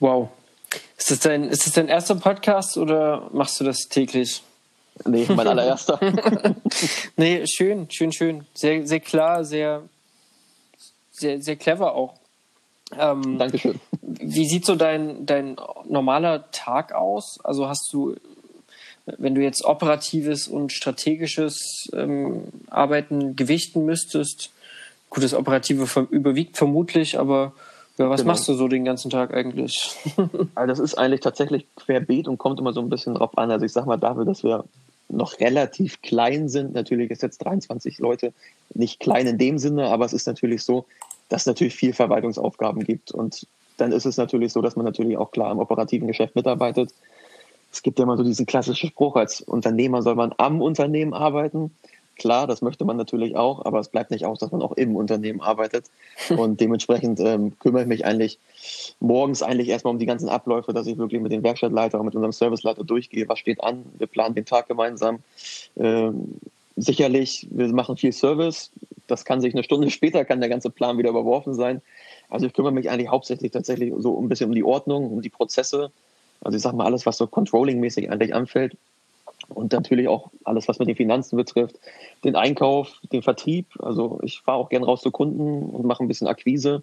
Wow. 0.00 0.28
Ist 0.96 1.10
das, 1.10 1.20
dein, 1.20 1.44
ist 1.44 1.66
das 1.66 1.72
dein 1.72 1.88
erster 1.88 2.14
Podcast 2.14 2.78
oder 2.78 3.28
machst 3.32 3.58
du 3.60 3.64
das 3.64 3.88
täglich? 3.88 4.42
Nee, 5.04 5.26
mein 5.28 5.46
allererster. 5.48 5.98
nee, 7.16 7.44
schön, 7.46 7.90
schön, 7.90 8.12
schön. 8.12 8.46
Sehr, 8.54 8.86
sehr 8.86 9.00
klar, 9.00 9.44
sehr, 9.44 9.82
sehr, 11.10 11.40
sehr 11.40 11.56
clever 11.56 11.94
auch. 11.94 12.14
Ähm, 12.96 13.38
Dankeschön. 13.38 13.80
Wie 14.02 14.46
sieht 14.46 14.64
so 14.64 14.74
dein, 14.74 15.26
dein 15.26 15.56
normaler 15.88 16.50
Tag 16.50 16.92
aus? 16.92 17.38
Also 17.44 17.68
hast 17.68 17.88
du, 17.92 18.16
wenn 19.18 19.34
du 19.34 19.42
jetzt 19.42 19.64
operatives 19.64 20.48
und 20.48 20.72
strategisches 20.72 21.88
ähm, 21.92 22.44
Arbeiten 22.68 23.36
gewichten 23.36 23.84
müsstest, 23.84 24.50
gut, 25.10 25.22
das 25.22 25.34
Operative 25.34 26.06
überwiegt 26.10 26.56
vermutlich, 26.56 27.18
aber 27.18 27.52
ja, 27.98 28.08
was 28.08 28.20
genau. 28.20 28.32
machst 28.32 28.48
du 28.48 28.54
so 28.54 28.68
den 28.68 28.84
ganzen 28.84 29.10
Tag 29.10 29.34
eigentlich? 29.34 29.96
also 30.54 30.68
das 30.68 30.78
ist 30.78 30.94
eigentlich 30.94 31.20
tatsächlich 31.20 31.66
querbeet 31.76 32.28
und 32.28 32.38
kommt 32.38 32.60
immer 32.60 32.72
so 32.72 32.80
ein 32.80 32.88
bisschen 32.88 33.14
drauf 33.14 33.36
an. 33.36 33.50
Also 33.50 33.66
ich 33.66 33.72
sag 33.72 33.86
mal 33.86 33.96
dafür, 33.96 34.24
dass 34.24 34.44
wir 34.44 34.64
noch 35.08 35.40
relativ 35.40 36.02
klein 36.02 36.48
sind, 36.48 36.74
natürlich 36.74 37.10
ist 37.10 37.22
jetzt 37.22 37.38
23 37.38 37.98
Leute 37.98 38.32
nicht 38.74 39.00
klein 39.00 39.26
in 39.26 39.38
dem 39.38 39.58
Sinne, 39.58 39.88
aber 39.88 40.04
es 40.04 40.12
ist 40.12 40.26
natürlich 40.26 40.62
so, 40.62 40.84
dass 41.28 41.42
es 41.42 41.46
natürlich 41.46 41.74
viel 41.74 41.92
Verwaltungsaufgaben 41.92 42.84
gibt. 42.84 43.10
Und 43.10 43.46
dann 43.76 43.92
ist 43.92 44.06
es 44.06 44.16
natürlich 44.16 44.52
so, 44.52 44.60
dass 44.60 44.76
man 44.76 44.84
natürlich 44.84 45.16
auch 45.16 45.30
klar 45.30 45.52
im 45.52 45.58
operativen 45.58 46.08
Geschäft 46.08 46.34
mitarbeitet. 46.36 46.92
Es 47.72 47.82
gibt 47.82 47.98
ja 47.98 48.04
immer 48.04 48.16
so 48.16 48.22
diesen 48.22 48.46
klassischen 48.46 48.88
Spruch, 48.88 49.16
als 49.16 49.40
Unternehmer 49.40 50.02
soll 50.02 50.14
man 50.14 50.34
am 50.38 50.62
Unternehmen 50.62 51.14
arbeiten. 51.14 51.70
Klar, 52.18 52.48
das 52.48 52.62
möchte 52.62 52.84
man 52.84 52.96
natürlich 52.96 53.36
auch, 53.36 53.64
aber 53.64 53.78
es 53.78 53.88
bleibt 53.88 54.10
nicht 54.10 54.26
aus, 54.26 54.40
dass 54.40 54.50
man 54.50 54.60
auch 54.60 54.72
im 54.72 54.96
Unternehmen 54.96 55.40
arbeitet. 55.40 55.86
Und 56.36 56.60
dementsprechend 56.60 57.20
ähm, 57.20 57.56
kümmere 57.60 57.82
ich 57.82 57.88
mich 57.88 58.04
eigentlich 58.04 58.38
morgens 58.98 59.42
eigentlich 59.42 59.68
erstmal 59.68 59.92
um 59.92 60.00
die 60.00 60.06
ganzen 60.06 60.28
Abläufe, 60.28 60.72
dass 60.72 60.88
ich 60.88 60.98
wirklich 60.98 61.20
mit 61.20 61.30
dem 61.30 61.44
Werkstattleiter 61.44 62.00
und 62.00 62.06
mit 62.06 62.16
unserem 62.16 62.32
Serviceleiter 62.32 62.82
durchgehe, 62.82 63.28
was 63.28 63.38
steht 63.38 63.62
an. 63.62 63.84
Wir 63.98 64.08
planen 64.08 64.34
den 64.34 64.44
Tag 64.44 64.66
gemeinsam. 64.66 65.20
Ähm, 65.76 66.40
sicherlich, 66.76 67.46
wir 67.50 67.68
machen 67.68 67.96
viel 67.96 68.12
Service. 68.12 68.72
Das 69.06 69.24
kann 69.24 69.40
sich 69.40 69.54
eine 69.54 69.62
Stunde 69.62 69.88
später, 69.92 70.24
kann 70.24 70.40
der 70.40 70.48
ganze 70.48 70.70
Plan 70.70 70.98
wieder 70.98 71.10
überworfen 71.10 71.54
sein. 71.54 71.82
Also 72.28 72.46
ich 72.46 72.52
kümmere 72.52 72.72
mich 72.72 72.90
eigentlich 72.90 73.08
hauptsächlich 73.08 73.52
tatsächlich 73.52 73.94
so 73.98 74.20
ein 74.20 74.28
bisschen 74.28 74.48
um 74.48 74.54
die 74.56 74.64
Ordnung, 74.64 75.10
um 75.10 75.22
die 75.22 75.30
Prozesse. 75.30 75.92
Also 76.40 76.56
ich 76.56 76.62
sage 76.62 76.76
mal 76.76 76.84
alles, 76.84 77.06
was 77.06 77.16
so 77.16 77.26
Controlling-mäßig 77.26 78.10
eigentlich 78.10 78.34
anfällt. 78.34 78.76
Und 79.48 79.72
natürlich 79.72 80.08
auch 80.08 80.30
alles, 80.44 80.68
was 80.68 80.78
mit 80.78 80.88
den 80.88 80.96
Finanzen 80.96 81.36
betrifft, 81.36 81.78
den 82.22 82.36
Einkauf, 82.36 82.92
den 83.12 83.22
Vertrieb. 83.22 83.66
Also 83.80 84.20
ich 84.22 84.40
fahre 84.40 84.58
auch 84.58 84.68
gern 84.68 84.84
raus 84.84 85.00
zu 85.00 85.10
Kunden 85.10 85.62
und 85.70 85.86
mache 85.86 86.04
ein 86.04 86.08
bisschen 86.08 86.26
Akquise. 86.26 86.82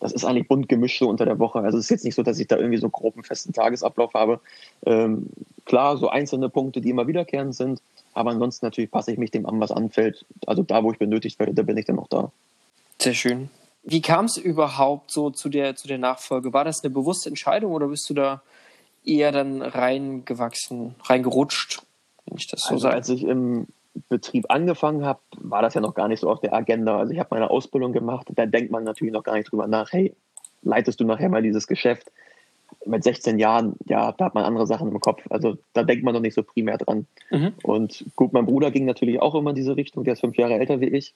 Das 0.00 0.12
ist 0.12 0.24
eigentlich 0.24 0.48
bunt 0.48 0.68
gemischt 0.68 0.98
so 0.98 1.08
unter 1.08 1.24
der 1.24 1.38
Woche. 1.38 1.60
Also 1.60 1.78
es 1.78 1.84
ist 1.84 1.90
jetzt 1.90 2.04
nicht 2.04 2.14
so, 2.14 2.22
dass 2.22 2.38
ich 2.38 2.46
da 2.46 2.56
irgendwie 2.56 2.78
so 2.78 2.88
groben 2.88 3.22
festen 3.22 3.52
Tagesablauf 3.52 4.12
habe. 4.14 4.40
Ähm, 4.84 5.26
klar, 5.64 5.96
so 5.96 6.08
einzelne 6.08 6.48
Punkte, 6.48 6.80
die 6.80 6.90
immer 6.90 7.06
wiederkehrend 7.06 7.54
sind. 7.54 7.80
Aber 8.12 8.30
ansonsten 8.30 8.66
natürlich 8.66 8.90
passe 8.90 9.12
ich 9.12 9.18
mich 9.18 9.30
dem 9.30 9.46
an, 9.46 9.60
was 9.60 9.70
anfällt. 9.70 10.24
Also 10.46 10.62
da, 10.62 10.82
wo 10.82 10.92
ich 10.92 10.98
benötigt 10.98 11.38
werde, 11.38 11.54
da 11.54 11.62
bin 11.62 11.76
ich 11.76 11.86
dann 11.86 11.98
auch 11.98 12.08
da. 12.08 12.30
Sehr 12.98 13.14
schön. 13.14 13.50
Wie 13.82 14.02
kam 14.02 14.24
es 14.24 14.36
überhaupt 14.36 15.10
so 15.12 15.30
zu 15.30 15.48
der, 15.48 15.76
zu 15.76 15.86
der 15.86 15.98
Nachfolge? 15.98 16.52
War 16.52 16.64
das 16.64 16.82
eine 16.82 16.92
bewusste 16.92 17.28
Entscheidung 17.28 17.72
oder 17.72 17.88
bist 17.88 18.08
du 18.10 18.14
da 18.14 18.42
eher 19.04 19.32
dann 19.32 19.62
reingewachsen, 19.62 20.96
reingerutscht, 21.04 21.82
wenn 22.26 22.38
ich 22.38 22.46
das 22.46 22.62
so 22.62 22.74
also, 22.74 22.82
sage? 22.82 22.94
Als 22.94 23.08
ich 23.08 23.24
im 23.24 23.66
Betrieb 24.08 24.46
angefangen 24.48 25.04
habe, 25.04 25.20
war 25.38 25.62
das 25.62 25.74
ja 25.74 25.80
noch 25.80 25.94
gar 25.94 26.08
nicht 26.08 26.20
so 26.20 26.30
auf 26.30 26.40
der 26.40 26.52
Agenda. 26.52 26.98
Also 26.98 27.12
ich 27.12 27.18
habe 27.18 27.28
meine 27.30 27.50
Ausbildung 27.50 27.92
gemacht, 27.92 28.28
da 28.34 28.46
denkt 28.46 28.70
man 28.70 28.84
natürlich 28.84 29.12
noch 29.12 29.22
gar 29.22 29.34
nicht 29.34 29.50
drüber 29.50 29.66
nach, 29.66 29.92
hey, 29.92 30.14
leitest 30.62 31.00
du 31.00 31.04
nachher 31.04 31.28
mal 31.28 31.42
dieses 31.42 31.66
Geschäft? 31.66 32.10
mit 32.84 33.04
16 33.04 33.38
Jahren, 33.38 33.74
ja, 33.86 34.12
da 34.12 34.26
hat 34.26 34.34
man 34.34 34.44
andere 34.44 34.66
Sachen 34.66 34.90
im 34.90 35.00
Kopf. 35.00 35.22
Also 35.30 35.58
da 35.72 35.82
denkt 35.82 36.04
man 36.04 36.14
noch 36.14 36.20
nicht 36.20 36.34
so 36.34 36.42
primär 36.42 36.78
dran. 36.78 37.06
Mhm. 37.30 37.54
Und 37.62 38.04
gut, 38.16 38.32
mein 38.32 38.46
Bruder 38.46 38.70
ging 38.70 38.84
natürlich 38.84 39.20
auch 39.20 39.34
immer 39.34 39.50
in 39.50 39.56
diese 39.56 39.76
Richtung. 39.76 40.04
Der 40.04 40.14
ist 40.14 40.20
fünf 40.20 40.36
Jahre 40.36 40.54
älter 40.54 40.80
wie 40.80 40.86
ich. 40.86 41.14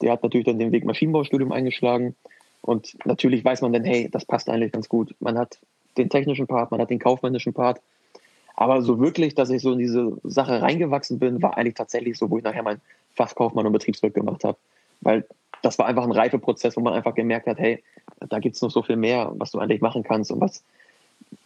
Der 0.00 0.12
hat 0.12 0.22
natürlich 0.22 0.46
dann 0.46 0.58
den 0.58 0.72
Weg 0.72 0.84
Maschinenbaustudium 0.84 1.52
eingeschlagen. 1.52 2.16
Und 2.60 2.96
natürlich 3.04 3.44
weiß 3.44 3.62
man 3.62 3.72
dann, 3.72 3.84
hey, 3.84 4.08
das 4.10 4.24
passt 4.24 4.48
eigentlich 4.48 4.72
ganz 4.72 4.88
gut. 4.88 5.14
Man 5.20 5.38
hat 5.38 5.58
den 5.96 6.08
technischen 6.08 6.46
Part, 6.46 6.70
man 6.70 6.80
hat 6.80 6.90
den 6.90 6.98
kaufmännischen 6.98 7.52
Part. 7.52 7.80
Aber 8.54 8.82
so 8.82 9.00
wirklich, 9.00 9.34
dass 9.34 9.50
ich 9.50 9.62
so 9.62 9.72
in 9.72 9.78
diese 9.78 10.18
Sache 10.24 10.60
reingewachsen 10.60 11.18
bin, 11.18 11.42
war 11.42 11.56
eigentlich 11.56 11.74
tatsächlich 11.74 12.18
so, 12.18 12.30
wo 12.30 12.38
ich 12.38 12.44
nachher 12.44 12.62
mein 12.62 12.80
Fachkaufmann 13.14 13.66
und 13.66 13.72
Betriebswirt 13.72 14.14
gemacht 14.14 14.44
habe. 14.44 14.58
Weil 15.00 15.24
das 15.62 15.78
war 15.78 15.86
einfach 15.86 16.04
ein 16.04 16.12
Reifeprozess, 16.12 16.76
wo 16.76 16.80
man 16.80 16.92
einfach 16.92 17.14
gemerkt 17.14 17.46
hat, 17.46 17.58
hey, 17.58 17.82
da 18.28 18.38
gibt 18.38 18.56
es 18.56 18.62
noch 18.62 18.70
so 18.70 18.82
viel 18.82 18.96
mehr, 18.96 19.32
was 19.36 19.52
du 19.52 19.58
eigentlich 19.58 19.80
machen 19.80 20.02
kannst 20.02 20.30
und 20.30 20.40
was, 20.40 20.62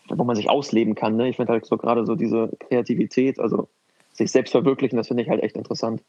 wo 0.08 0.24
man 0.24 0.36
sich 0.36 0.48
ausleben 0.48 0.94
kann. 0.94 1.16
Ne? 1.16 1.28
Ich 1.28 1.36
finde 1.36 1.52
halt 1.52 1.66
so 1.66 1.76
gerade 1.76 2.06
so 2.06 2.14
diese 2.14 2.50
Kreativität, 2.68 3.38
also 3.38 3.68
sich 4.12 4.30
selbst 4.30 4.52
verwirklichen, 4.52 4.96
das 4.96 5.08
finde 5.08 5.22
ich 5.22 5.28
halt 5.28 5.42
echt 5.42 5.56
interessant. 5.56 6.02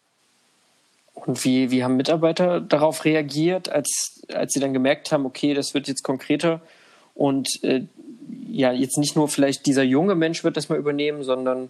Und 1.14 1.44
wie, 1.44 1.72
wie 1.72 1.84
haben 1.84 1.98
Mitarbeiter 1.98 2.62
darauf 2.62 3.04
reagiert, 3.04 3.70
als, 3.70 4.22
als 4.34 4.54
sie 4.54 4.60
dann 4.60 4.74
gemerkt 4.74 5.12
haben, 5.12 5.26
okay, 5.26 5.54
das 5.54 5.74
wird 5.74 5.88
jetzt 5.88 6.04
konkreter 6.04 6.62
und 7.16 7.48
äh, 7.64 7.82
ja, 8.58 8.72
jetzt 8.72 8.98
nicht 8.98 9.16
nur 9.16 9.28
vielleicht 9.28 9.68
dieser 9.68 9.84
junge 9.84 10.16
Mensch 10.16 10.44
wird 10.44 10.58
das 10.58 10.68
mal 10.68 10.80
übernehmen, 10.80 11.22
sondern 11.22 11.70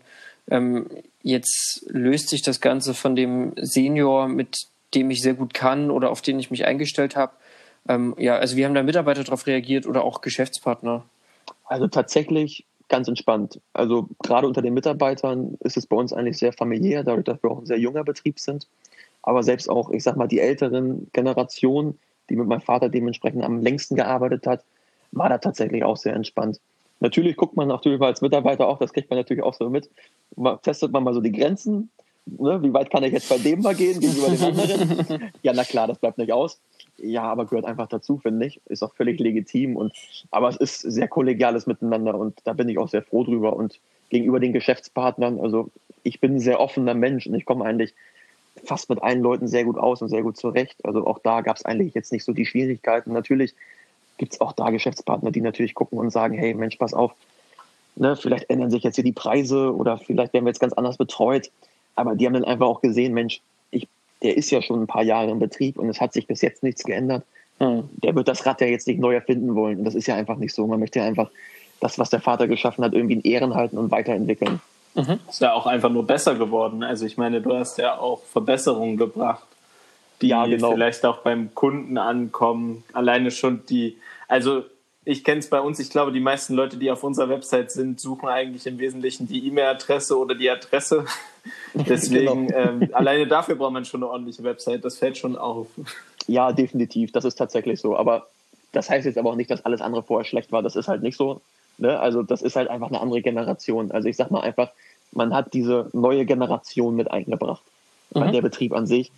ähm, 0.49 0.87
jetzt 1.21 1.85
löst 1.89 2.29
sich 2.29 2.41
das 2.41 2.61
Ganze 2.61 2.93
von 2.93 3.13
dem 3.13 3.51
Senior, 3.57 4.29
mit 4.29 4.67
dem 4.95 5.11
ich 5.11 5.21
sehr 5.21 5.33
gut 5.33 5.53
kann 5.53 5.91
oder 5.91 6.09
auf 6.09 6.21
den 6.21 6.39
ich 6.39 6.49
mich 6.49 6.63
eingestellt 6.65 7.17
habe. 7.17 7.33
Ähm, 7.89 8.15
ja, 8.17 8.37
also 8.37 8.55
wie 8.55 8.63
haben 8.63 8.73
da 8.73 8.83
Mitarbeiter 8.83 9.25
darauf 9.25 9.47
reagiert 9.47 9.85
oder 9.85 10.05
auch 10.05 10.21
Geschäftspartner? 10.21 11.03
Also 11.65 11.87
tatsächlich 11.87 12.65
ganz 12.87 13.09
entspannt. 13.09 13.59
Also 13.73 14.07
gerade 14.23 14.47
unter 14.47 14.61
den 14.61 14.73
Mitarbeitern 14.73 15.57
ist 15.59 15.75
es 15.75 15.87
bei 15.87 15.97
uns 15.97 16.13
eigentlich 16.13 16.37
sehr 16.37 16.53
familiär, 16.53 17.03
dadurch, 17.03 17.25
dass 17.25 17.43
wir 17.43 17.51
auch 17.51 17.59
ein 17.59 17.65
sehr 17.65 17.79
junger 17.79 18.05
Betrieb 18.05 18.39
sind. 18.39 18.65
Aber 19.23 19.43
selbst 19.43 19.69
auch, 19.69 19.89
ich 19.89 20.03
sag 20.03 20.15
mal, 20.15 20.29
die 20.29 20.39
älteren 20.39 21.09
Generationen, 21.11 21.99
die 22.29 22.37
mit 22.37 22.47
meinem 22.47 22.61
Vater 22.61 22.87
dementsprechend 22.87 23.43
am 23.43 23.61
längsten 23.61 23.97
gearbeitet 23.97 24.47
hat, 24.47 24.63
war 25.11 25.27
da 25.27 25.37
tatsächlich 25.37 25.83
auch 25.83 25.97
sehr 25.97 26.13
entspannt. 26.13 26.61
Natürlich 26.99 27.35
guckt 27.35 27.55
man 27.55 27.67
natürlich 27.67 28.01
als 28.01 28.21
Mitarbeiter 28.21 28.67
auch, 28.67 28.79
das 28.79 28.93
kriegt 28.93 29.09
man 29.09 29.19
natürlich 29.19 29.43
auch 29.43 29.53
so 29.53 29.69
mit, 29.69 29.89
testet 30.63 30.91
man 30.91 31.03
mal 31.03 31.13
so 31.13 31.21
die 31.21 31.31
Grenzen. 31.31 31.89
Ne? 32.25 32.61
Wie 32.61 32.73
weit 32.73 32.89
kann 32.89 33.03
ich 33.03 33.13
jetzt 33.13 33.29
bei 33.29 33.37
dem 33.37 33.61
mal 33.61 33.75
gehen 33.75 33.99
gegenüber 33.99 34.29
den 34.29 34.43
anderen? 34.43 35.31
ja, 35.43 35.53
na 35.53 35.63
klar, 35.63 35.87
das 35.87 35.99
bleibt 35.99 36.17
nicht 36.17 36.33
aus. 36.33 36.59
Ja, 36.97 37.23
aber 37.23 37.45
gehört 37.45 37.65
einfach 37.65 37.87
dazu, 37.87 38.17
finde 38.17 38.47
ich. 38.47 38.59
Ist 38.65 38.83
auch 38.83 38.93
völlig 38.95 39.19
legitim. 39.19 39.77
Und, 39.77 39.93
aber 40.31 40.49
es 40.49 40.57
ist 40.57 40.81
sehr 40.81 41.07
kollegiales 41.07 41.67
Miteinander 41.67 42.15
und 42.15 42.39
da 42.43 42.53
bin 42.53 42.67
ich 42.69 42.77
auch 42.77 42.89
sehr 42.89 43.03
froh 43.03 43.23
drüber. 43.23 43.55
Und 43.55 43.79
gegenüber 44.09 44.39
den 44.39 44.53
Geschäftspartnern, 44.53 45.39
also 45.39 45.69
ich 46.03 46.19
bin 46.19 46.35
ein 46.35 46.39
sehr 46.39 46.59
offener 46.59 46.93
Mensch 46.93 47.27
und 47.27 47.35
ich 47.35 47.45
komme 47.45 47.65
eigentlich 47.65 47.93
fast 48.63 48.89
mit 48.89 49.01
allen 49.03 49.21
Leuten 49.21 49.47
sehr 49.47 49.63
gut 49.63 49.77
aus 49.77 50.01
und 50.01 50.09
sehr 50.09 50.23
gut 50.23 50.37
zurecht. 50.37 50.83
Also 50.83 51.05
auch 51.05 51.19
da 51.19 51.41
gab 51.41 51.57
es 51.57 51.65
eigentlich 51.65 51.93
jetzt 51.93 52.11
nicht 52.11 52.23
so 52.23 52.33
die 52.33 52.45
Schwierigkeiten. 52.45 53.13
Natürlich 53.13 53.53
gibt 54.17 54.33
es 54.33 54.41
auch 54.41 54.51
da 54.51 54.69
Geschäftspartner, 54.69 55.31
die 55.31 55.41
natürlich 55.41 55.73
gucken 55.73 55.99
und 55.99 56.09
sagen, 56.09 56.37
hey 56.37 56.53
Mensch, 56.53 56.75
pass 56.77 56.93
auf, 56.93 57.13
ne, 57.95 58.15
vielleicht 58.15 58.49
ändern 58.49 58.71
sich 58.71 58.83
jetzt 58.83 58.95
hier 58.95 59.03
die 59.03 59.11
Preise 59.11 59.75
oder 59.75 59.97
vielleicht 59.97 60.33
werden 60.33 60.45
wir 60.45 60.49
jetzt 60.49 60.59
ganz 60.59 60.73
anders 60.73 60.97
betreut. 60.97 61.51
Aber 61.95 62.15
die 62.15 62.25
haben 62.25 62.33
dann 62.33 62.45
einfach 62.45 62.67
auch 62.67 62.81
gesehen, 62.81 63.13
Mensch, 63.13 63.41
ich, 63.71 63.87
der 64.21 64.37
ist 64.37 64.51
ja 64.51 64.61
schon 64.61 64.81
ein 64.81 64.87
paar 64.87 65.03
Jahre 65.03 65.31
im 65.31 65.39
Betrieb 65.39 65.77
und 65.77 65.89
es 65.89 65.99
hat 65.99 66.13
sich 66.13 66.27
bis 66.27 66.41
jetzt 66.41 66.63
nichts 66.63 66.83
geändert. 66.83 67.23
Hm. 67.59 67.89
Der 68.03 68.15
wird 68.15 68.27
das 68.27 68.45
Rad 68.45 68.61
ja 68.61 68.67
jetzt 68.67 68.87
nicht 68.87 68.99
neu 68.99 69.15
erfinden 69.15 69.55
wollen. 69.55 69.79
Und 69.79 69.85
das 69.85 69.95
ist 69.95 70.07
ja 70.07 70.15
einfach 70.15 70.37
nicht 70.37 70.53
so. 70.53 70.67
Man 70.67 70.79
möchte 70.79 70.99
ja 70.99 71.05
einfach 71.05 71.31
das, 71.79 71.97
was 71.97 72.09
der 72.09 72.21
Vater 72.21 72.47
geschaffen 72.47 72.83
hat, 72.83 72.93
irgendwie 72.93 73.15
in 73.15 73.21
Ehren 73.21 73.55
halten 73.55 73.77
und 73.77 73.91
weiterentwickeln. 73.91 74.61
Mhm. 74.93 75.19
Ist 75.29 75.41
ja 75.41 75.53
auch 75.53 75.65
einfach 75.65 75.89
nur 75.89 76.05
besser 76.05 76.35
geworden. 76.35 76.83
Also 76.83 77.05
ich 77.05 77.17
meine, 77.17 77.41
du 77.41 77.55
hast 77.55 77.77
ja 77.77 77.97
auch 77.97 78.23
Verbesserungen 78.23 78.97
gebracht, 78.97 79.47
die 80.21 80.29
ja, 80.29 80.45
genau. 80.45 80.71
vielleicht 80.73 81.05
auch 81.05 81.19
beim 81.19 81.53
Kunden 81.53 81.97
ankommen. 81.97 82.83
Alleine 82.93 83.31
schon 83.31 83.65
die, 83.67 83.97
also 84.27 84.63
ich 85.05 85.23
kenne 85.23 85.39
es 85.39 85.49
bei 85.49 85.61
uns, 85.61 85.79
ich 85.79 85.89
glaube, 85.89 86.11
die 86.11 86.19
meisten 86.19 86.53
Leute, 86.53 86.77
die 86.77 86.91
auf 86.91 87.03
unserer 87.03 87.29
Website 87.29 87.71
sind, 87.71 87.99
suchen 87.99 88.27
eigentlich 88.27 88.67
im 88.67 88.77
Wesentlichen 88.77 89.27
die 89.27 89.47
E-Mail-Adresse 89.47 90.17
oder 90.17 90.35
die 90.35 90.49
Adresse. 90.49 91.05
Deswegen, 91.73 92.47
genau. 92.47 92.59
ähm, 92.59 92.89
alleine 92.91 93.25
dafür 93.25 93.55
braucht 93.55 93.71
man 93.71 93.85
schon 93.85 94.03
eine 94.03 94.11
ordentliche 94.11 94.43
Website, 94.43 94.83
das 94.83 94.97
fällt 94.97 95.17
schon 95.17 95.37
auf. 95.37 95.67
Ja, 96.27 96.51
definitiv, 96.51 97.13
das 97.13 97.23
ist 97.23 97.35
tatsächlich 97.35 97.79
so. 97.79 97.95
Aber 97.95 98.27
das 98.73 98.89
heißt 98.89 99.05
jetzt 99.05 99.17
aber 99.17 99.29
auch 99.29 99.35
nicht, 99.35 99.49
dass 99.49 99.65
alles 99.65 99.81
andere 99.81 100.03
vorher 100.03 100.25
schlecht 100.25 100.51
war. 100.51 100.61
Das 100.61 100.75
ist 100.75 100.89
halt 100.89 101.03
nicht 101.03 101.15
so. 101.15 101.41
Ne? 101.77 101.97
Also 101.99 102.23
das 102.23 102.41
ist 102.41 102.55
halt 102.55 102.69
einfach 102.69 102.89
eine 102.89 102.99
andere 102.99 103.21
Generation. 103.21 103.91
Also 103.91 104.09
ich 104.09 104.17
sag 104.17 104.29
mal 104.29 104.41
einfach, 104.41 104.71
man 105.13 105.33
hat 105.33 105.53
diese 105.53 105.89
neue 105.93 106.25
Generation 106.25 106.95
mit 106.95 107.09
eingebracht. 107.09 107.63
Mhm. 108.13 108.31
Der 108.31 108.41
Betrieb 108.41 108.73
an 108.73 108.87
sich 108.87 109.11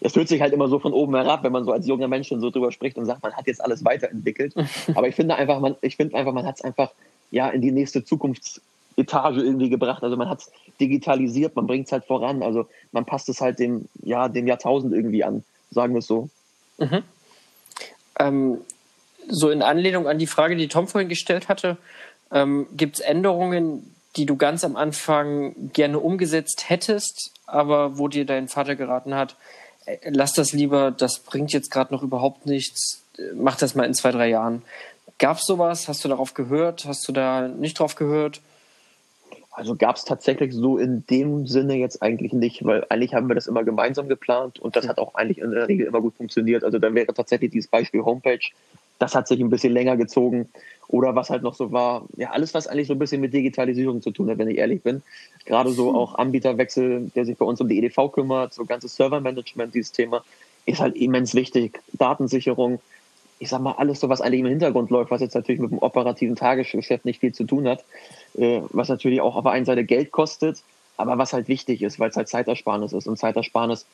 es 0.00 0.12
fühlt 0.12 0.28
sich 0.28 0.40
halt 0.40 0.52
immer 0.52 0.68
so 0.68 0.78
von 0.78 0.92
oben 0.92 1.14
herab, 1.14 1.42
wenn 1.42 1.52
man 1.52 1.64
so 1.64 1.72
als 1.72 1.86
junger 1.86 2.08
Mensch 2.08 2.28
schon 2.28 2.40
so 2.40 2.50
drüber 2.50 2.72
spricht 2.72 2.96
und 2.96 3.06
sagt, 3.06 3.22
man 3.22 3.34
hat 3.34 3.46
jetzt 3.46 3.62
alles 3.62 3.84
weiterentwickelt. 3.84 4.54
Aber 4.94 5.08
ich 5.08 5.14
finde 5.14 5.36
einfach, 5.36 5.60
man, 5.60 5.76
ich 5.80 5.96
finde 5.96 6.16
einfach, 6.16 6.32
man 6.32 6.46
hat 6.46 6.56
es 6.56 6.62
einfach 6.62 6.90
ja 7.30 7.48
in 7.48 7.60
die 7.60 7.72
nächste 7.72 8.04
Zukunftsetage 8.04 9.40
irgendwie 9.40 9.70
gebracht. 9.70 10.02
Also 10.02 10.16
man 10.16 10.28
hat 10.28 10.40
es 10.40 10.50
digitalisiert, 10.80 11.56
man 11.56 11.66
bringt 11.66 11.86
es 11.86 11.92
halt 11.92 12.04
voran. 12.04 12.42
Also 12.42 12.66
man 12.92 13.04
passt 13.04 13.28
es 13.28 13.40
halt 13.40 13.58
dem, 13.58 13.88
ja, 14.02 14.28
dem 14.28 14.46
Jahrtausend 14.46 14.92
irgendwie 14.92 15.24
an, 15.24 15.44
sagen 15.70 15.94
wir 15.94 16.00
es 16.00 16.06
so. 16.06 16.28
Mhm. 16.78 17.02
Ähm, 18.18 18.58
so 19.28 19.50
in 19.50 19.62
Anlehnung 19.62 20.06
an 20.06 20.18
die 20.18 20.26
Frage, 20.26 20.56
die 20.56 20.68
Tom 20.68 20.86
vorhin 20.86 21.08
gestellt 21.08 21.48
hatte, 21.48 21.78
ähm, 22.30 22.66
gibt 22.76 22.96
es 22.96 23.00
Änderungen, 23.00 23.95
die 24.16 24.26
du 24.26 24.36
ganz 24.36 24.64
am 24.64 24.76
Anfang 24.76 25.54
gerne 25.72 25.98
umgesetzt 25.98 26.68
hättest, 26.68 27.32
aber 27.46 27.98
wo 27.98 28.08
dir 28.08 28.24
dein 28.24 28.48
Vater 28.48 28.76
geraten 28.76 29.14
hat, 29.14 29.36
äh, 29.84 29.98
lass 30.10 30.32
das 30.32 30.52
lieber, 30.52 30.90
das 30.90 31.20
bringt 31.20 31.52
jetzt 31.52 31.70
gerade 31.70 31.92
noch 31.92 32.02
überhaupt 32.02 32.46
nichts, 32.46 33.02
mach 33.34 33.56
das 33.56 33.74
mal 33.74 33.84
in 33.84 33.94
zwei, 33.94 34.10
drei 34.10 34.28
Jahren. 34.28 34.62
Gab 35.18 35.38
es 35.38 35.46
sowas? 35.46 35.88
Hast 35.88 36.04
du 36.04 36.08
darauf 36.08 36.34
gehört? 36.34 36.84
Hast 36.84 37.08
du 37.08 37.12
da 37.12 37.48
nicht 37.48 37.78
drauf 37.78 37.94
gehört? 37.94 38.40
Also 39.50 39.74
gab 39.74 39.96
es 39.96 40.04
tatsächlich 40.04 40.52
so 40.52 40.76
in 40.76 41.06
dem 41.06 41.46
Sinne 41.46 41.76
jetzt 41.76 42.02
eigentlich 42.02 42.34
nicht, 42.34 42.66
weil 42.66 42.84
eigentlich 42.90 43.14
haben 43.14 43.28
wir 43.28 43.34
das 43.34 43.46
immer 43.46 43.64
gemeinsam 43.64 44.06
geplant 44.06 44.58
und 44.58 44.76
das 44.76 44.86
hat 44.86 44.98
auch 44.98 45.14
eigentlich 45.14 45.38
in 45.38 45.50
der 45.50 45.66
Regel 45.66 45.86
immer 45.86 46.02
gut 46.02 46.14
funktioniert. 46.14 46.62
Also 46.62 46.78
dann 46.78 46.94
wäre 46.94 47.06
tatsächlich 47.14 47.52
dieses 47.52 47.70
Beispiel 47.70 48.02
Homepage, 48.02 48.38
das 48.98 49.14
hat 49.14 49.28
sich 49.28 49.40
ein 49.40 49.50
bisschen 49.50 49.72
länger 49.72 49.96
gezogen. 49.96 50.48
Oder 50.88 51.14
was 51.14 51.30
halt 51.30 51.42
noch 51.42 51.54
so 51.54 51.72
war, 51.72 52.04
ja, 52.16 52.30
alles, 52.30 52.54
was 52.54 52.68
eigentlich 52.68 52.86
so 52.86 52.94
ein 52.94 52.98
bisschen 52.98 53.20
mit 53.20 53.32
Digitalisierung 53.32 54.02
zu 54.02 54.12
tun 54.12 54.30
hat, 54.30 54.38
wenn 54.38 54.48
ich 54.48 54.58
ehrlich 54.58 54.82
bin. 54.82 55.02
Gerade 55.44 55.70
so 55.72 55.94
auch 55.94 56.14
Anbieterwechsel, 56.14 57.10
der 57.14 57.24
sich 57.24 57.36
bei 57.36 57.44
uns 57.44 57.60
um 57.60 57.68
die 57.68 57.78
EDV 57.78 58.12
kümmert, 58.12 58.54
so 58.54 58.64
ganzes 58.64 58.94
Servermanagement, 58.94 59.74
dieses 59.74 59.92
Thema, 59.92 60.22
ist 60.64 60.80
halt 60.80 60.96
immens 60.96 61.34
wichtig. 61.34 61.80
Datensicherung, 61.92 62.80
ich 63.38 63.48
sag 63.48 63.60
mal, 63.60 63.72
alles 63.72 64.00
so, 64.00 64.08
was 64.08 64.20
eigentlich 64.20 64.40
im 64.40 64.46
Hintergrund 64.46 64.90
läuft, 64.90 65.10
was 65.10 65.20
jetzt 65.20 65.34
natürlich 65.34 65.60
mit 65.60 65.72
dem 65.72 65.78
operativen 65.78 66.36
Tagesgeschäft 66.36 67.04
nicht 67.04 67.20
viel 67.20 67.34
zu 67.34 67.44
tun 67.44 67.66
hat, 67.66 67.84
äh, 68.36 68.60
was 68.70 68.88
natürlich 68.88 69.20
auch 69.20 69.34
auf 69.34 69.42
der 69.42 69.52
einen 69.52 69.66
Seite 69.66 69.84
Geld 69.84 70.12
kostet, 70.12 70.62
aber 70.96 71.18
was 71.18 71.32
halt 71.32 71.48
wichtig 71.48 71.82
ist, 71.82 71.98
weil 71.98 72.10
es 72.10 72.16
halt 72.16 72.28
Zeitersparnis 72.28 72.92
ist. 72.92 73.06
Und 73.06 73.18
Zeitersparnis 73.18 73.86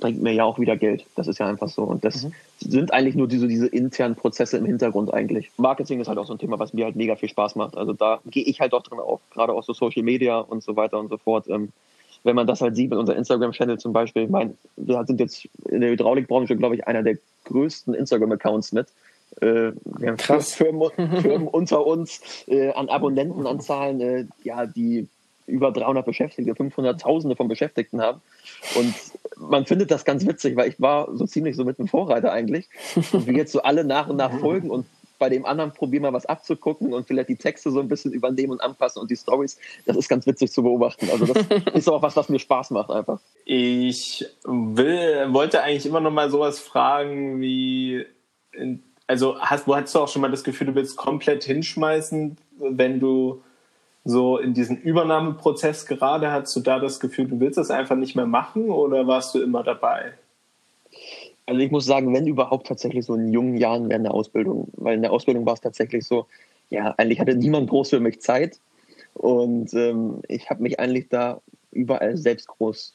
bringt 0.00 0.22
mir 0.22 0.32
ja 0.32 0.44
auch 0.44 0.58
wieder 0.58 0.76
Geld. 0.76 1.04
Das 1.16 1.26
ist 1.26 1.38
ja 1.38 1.46
einfach 1.46 1.68
so. 1.68 1.82
Und 1.82 2.04
das 2.04 2.24
mhm. 2.24 2.32
sind 2.60 2.92
eigentlich 2.92 3.14
nur 3.14 3.28
diese, 3.28 3.48
diese 3.48 3.66
internen 3.66 4.16
Prozesse 4.16 4.56
im 4.58 4.66
Hintergrund 4.66 5.12
eigentlich. 5.12 5.50
Marketing 5.56 6.00
ist 6.00 6.08
halt 6.08 6.18
auch 6.18 6.26
so 6.26 6.34
ein 6.34 6.38
Thema, 6.38 6.58
was 6.58 6.72
mir 6.72 6.84
halt 6.84 6.96
mega 6.96 7.16
viel 7.16 7.28
Spaß 7.28 7.56
macht. 7.56 7.76
Also 7.76 7.92
da 7.92 8.20
gehe 8.26 8.44
ich 8.44 8.60
halt 8.60 8.72
auch 8.72 8.82
drin 8.82 8.98
auf, 8.98 9.20
gerade 9.30 9.52
auch 9.52 9.64
so 9.64 9.72
Social 9.72 10.02
Media 10.02 10.38
und 10.38 10.62
so 10.62 10.76
weiter 10.76 10.98
und 10.98 11.08
so 11.08 11.16
fort. 11.16 11.48
Ähm, 11.48 11.72
wenn 12.24 12.36
man 12.36 12.46
das 12.46 12.60
halt 12.60 12.74
sieht 12.74 12.90
mit 12.90 12.98
unserem 12.98 13.18
Instagram-Channel 13.18 13.78
zum 13.78 13.92
Beispiel, 13.92 14.24
ich 14.24 14.30
meine, 14.30 14.54
wir 14.76 15.04
sind 15.06 15.20
jetzt 15.20 15.48
in 15.68 15.80
der 15.80 15.90
Hydraulikbranche, 15.90 16.56
glaube 16.56 16.74
ich, 16.74 16.86
einer 16.86 17.02
der 17.02 17.18
größten 17.44 17.94
Instagram-Accounts 17.94 18.72
mit. 18.72 18.88
Äh, 19.40 19.72
wir 19.84 20.08
haben 20.08 20.16
Krass. 20.16 20.54
Firmen, 20.54 20.90
Firmen 21.20 21.48
unter 21.52 21.86
uns 21.86 22.20
äh, 22.48 22.70
an 22.72 22.88
Abonnentenanzahlen, 22.88 24.00
äh, 24.00 24.24
ja, 24.42 24.66
die 24.66 25.08
über 25.46 25.72
300 25.72 26.04
Beschäftigte, 26.04 26.52
500.000 26.52 27.36
von 27.36 27.48
Beschäftigten 27.48 28.00
haben. 28.00 28.20
Und 28.74 28.94
man 29.36 29.66
findet 29.66 29.90
das 29.90 30.04
ganz 30.04 30.26
witzig, 30.26 30.56
weil 30.56 30.68
ich 30.68 30.80
war 30.80 31.14
so 31.14 31.26
ziemlich 31.26 31.56
so 31.56 31.64
mit 31.64 31.78
einem 31.78 31.88
Vorreiter 31.88 32.32
eigentlich. 32.32 32.68
Und 33.12 33.26
wir 33.26 33.34
jetzt 33.34 33.52
so 33.52 33.62
alle 33.62 33.84
nach 33.84 34.08
und 34.08 34.16
nach 34.16 34.32
folgen 34.40 34.70
und 34.70 34.86
bei 35.18 35.28
dem 35.28 35.46
anderen 35.46 35.72
probieren 35.72 36.02
mal 36.02 36.12
was 36.12 36.26
abzugucken 36.26 36.92
und 36.92 37.06
vielleicht 37.06 37.28
die 37.28 37.36
Texte 37.36 37.70
so 37.70 37.80
ein 37.80 37.88
bisschen 37.88 38.12
übernehmen 38.12 38.52
und 38.52 38.60
anpassen 38.60 39.00
und 39.00 39.10
die 39.10 39.16
Stories. 39.16 39.58
Das 39.86 39.96
ist 39.96 40.08
ganz 40.08 40.26
witzig 40.26 40.52
zu 40.52 40.62
beobachten. 40.62 41.08
Also 41.10 41.26
das 41.26 41.46
ist 41.74 41.88
auch 41.88 42.02
was, 42.02 42.16
was 42.16 42.28
mir 42.28 42.38
Spaß 42.38 42.70
macht 42.70 42.90
einfach. 42.90 43.20
Ich 43.44 44.26
will, 44.44 45.32
wollte 45.32 45.62
eigentlich 45.62 45.86
immer 45.86 46.00
noch 46.00 46.10
mal 46.10 46.30
sowas 46.30 46.58
fragen 46.58 47.40
wie, 47.40 48.04
also 49.06 49.38
hast, 49.40 49.66
wo 49.66 49.74
hast 49.74 49.94
du 49.94 50.00
auch 50.00 50.08
schon 50.08 50.22
mal 50.22 50.30
das 50.30 50.44
Gefühl, 50.44 50.68
du 50.68 50.74
willst 50.74 50.96
komplett 50.96 51.44
hinschmeißen, 51.44 52.36
wenn 52.58 53.00
du 53.00 53.42
so 54.06 54.38
in 54.38 54.54
diesen 54.54 54.80
Übernahmeprozess 54.80 55.84
gerade? 55.86 56.30
Hast 56.30 56.54
du 56.54 56.60
da 56.60 56.78
das 56.78 57.00
Gefühl, 57.00 57.26
du 57.26 57.40
willst 57.40 57.58
das 57.58 57.70
einfach 57.70 57.96
nicht 57.96 58.14
mehr 58.14 58.26
machen 58.26 58.70
oder 58.70 59.06
warst 59.06 59.34
du 59.34 59.42
immer 59.42 59.62
dabei? 59.62 60.12
Also 61.44 61.60
ich 61.60 61.70
muss 61.70 61.84
sagen, 61.84 62.14
wenn 62.14 62.26
überhaupt 62.26 62.66
tatsächlich 62.66 63.04
so 63.04 63.14
in 63.14 63.32
jungen 63.32 63.56
Jahren 63.56 63.88
während 63.88 64.06
der 64.06 64.14
Ausbildung, 64.14 64.68
weil 64.76 64.94
in 64.94 65.02
der 65.02 65.12
Ausbildung 65.12 65.44
war 65.44 65.54
es 65.54 65.60
tatsächlich 65.60 66.06
so, 66.06 66.26
ja, 66.70 66.94
eigentlich 66.96 67.20
hatte 67.20 67.34
niemand 67.34 67.68
groß 67.68 67.90
für 67.90 68.00
mich 68.00 68.20
Zeit 68.20 68.60
und 69.14 69.74
ähm, 69.74 70.22
ich 70.28 70.50
habe 70.50 70.62
mich 70.62 70.80
eigentlich 70.80 71.08
da 71.08 71.40
überall 71.70 72.16
selbst 72.16 72.48
groß 72.48 72.94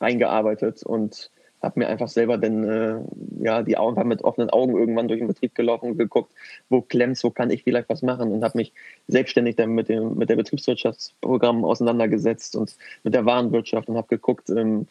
reingearbeitet 0.00 0.82
und 0.82 1.30
habe 1.64 1.80
mir 1.80 1.88
einfach 1.88 2.08
selber 2.08 2.38
dann 2.38 2.64
äh, 2.64 3.00
ja 3.42 3.62
die 3.62 3.76
Augen 3.76 4.06
mit 4.06 4.22
offenen 4.22 4.50
Augen 4.50 4.76
irgendwann 4.76 5.08
durch 5.08 5.20
den 5.20 5.28
Betrieb 5.28 5.54
gelaufen 5.54 5.90
und 5.90 5.98
geguckt, 5.98 6.32
wo 6.68 6.82
klemmt's, 6.82 7.24
wo 7.24 7.30
kann 7.30 7.50
ich 7.50 7.64
vielleicht 7.64 7.88
was 7.88 8.02
machen 8.02 8.32
und 8.32 8.44
habe 8.44 8.58
mich 8.58 8.72
selbstständig 9.08 9.56
dann 9.56 9.70
mit 9.70 9.88
dem 9.88 10.16
mit 10.16 10.30
der 10.30 10.36
Betriebswirtschaftsprogramm 10.36 11.64
auseinandergesetzt 11.64 12.56
und 12.56 12.76
mit 13.02 13.14
der 13.14 13.26
Warenwirtschaft 13.26 13.88
und 13.88 13.96
habe 13.96 14.08
geguckt, 14.08 14.50
ähm, 14.50 14.86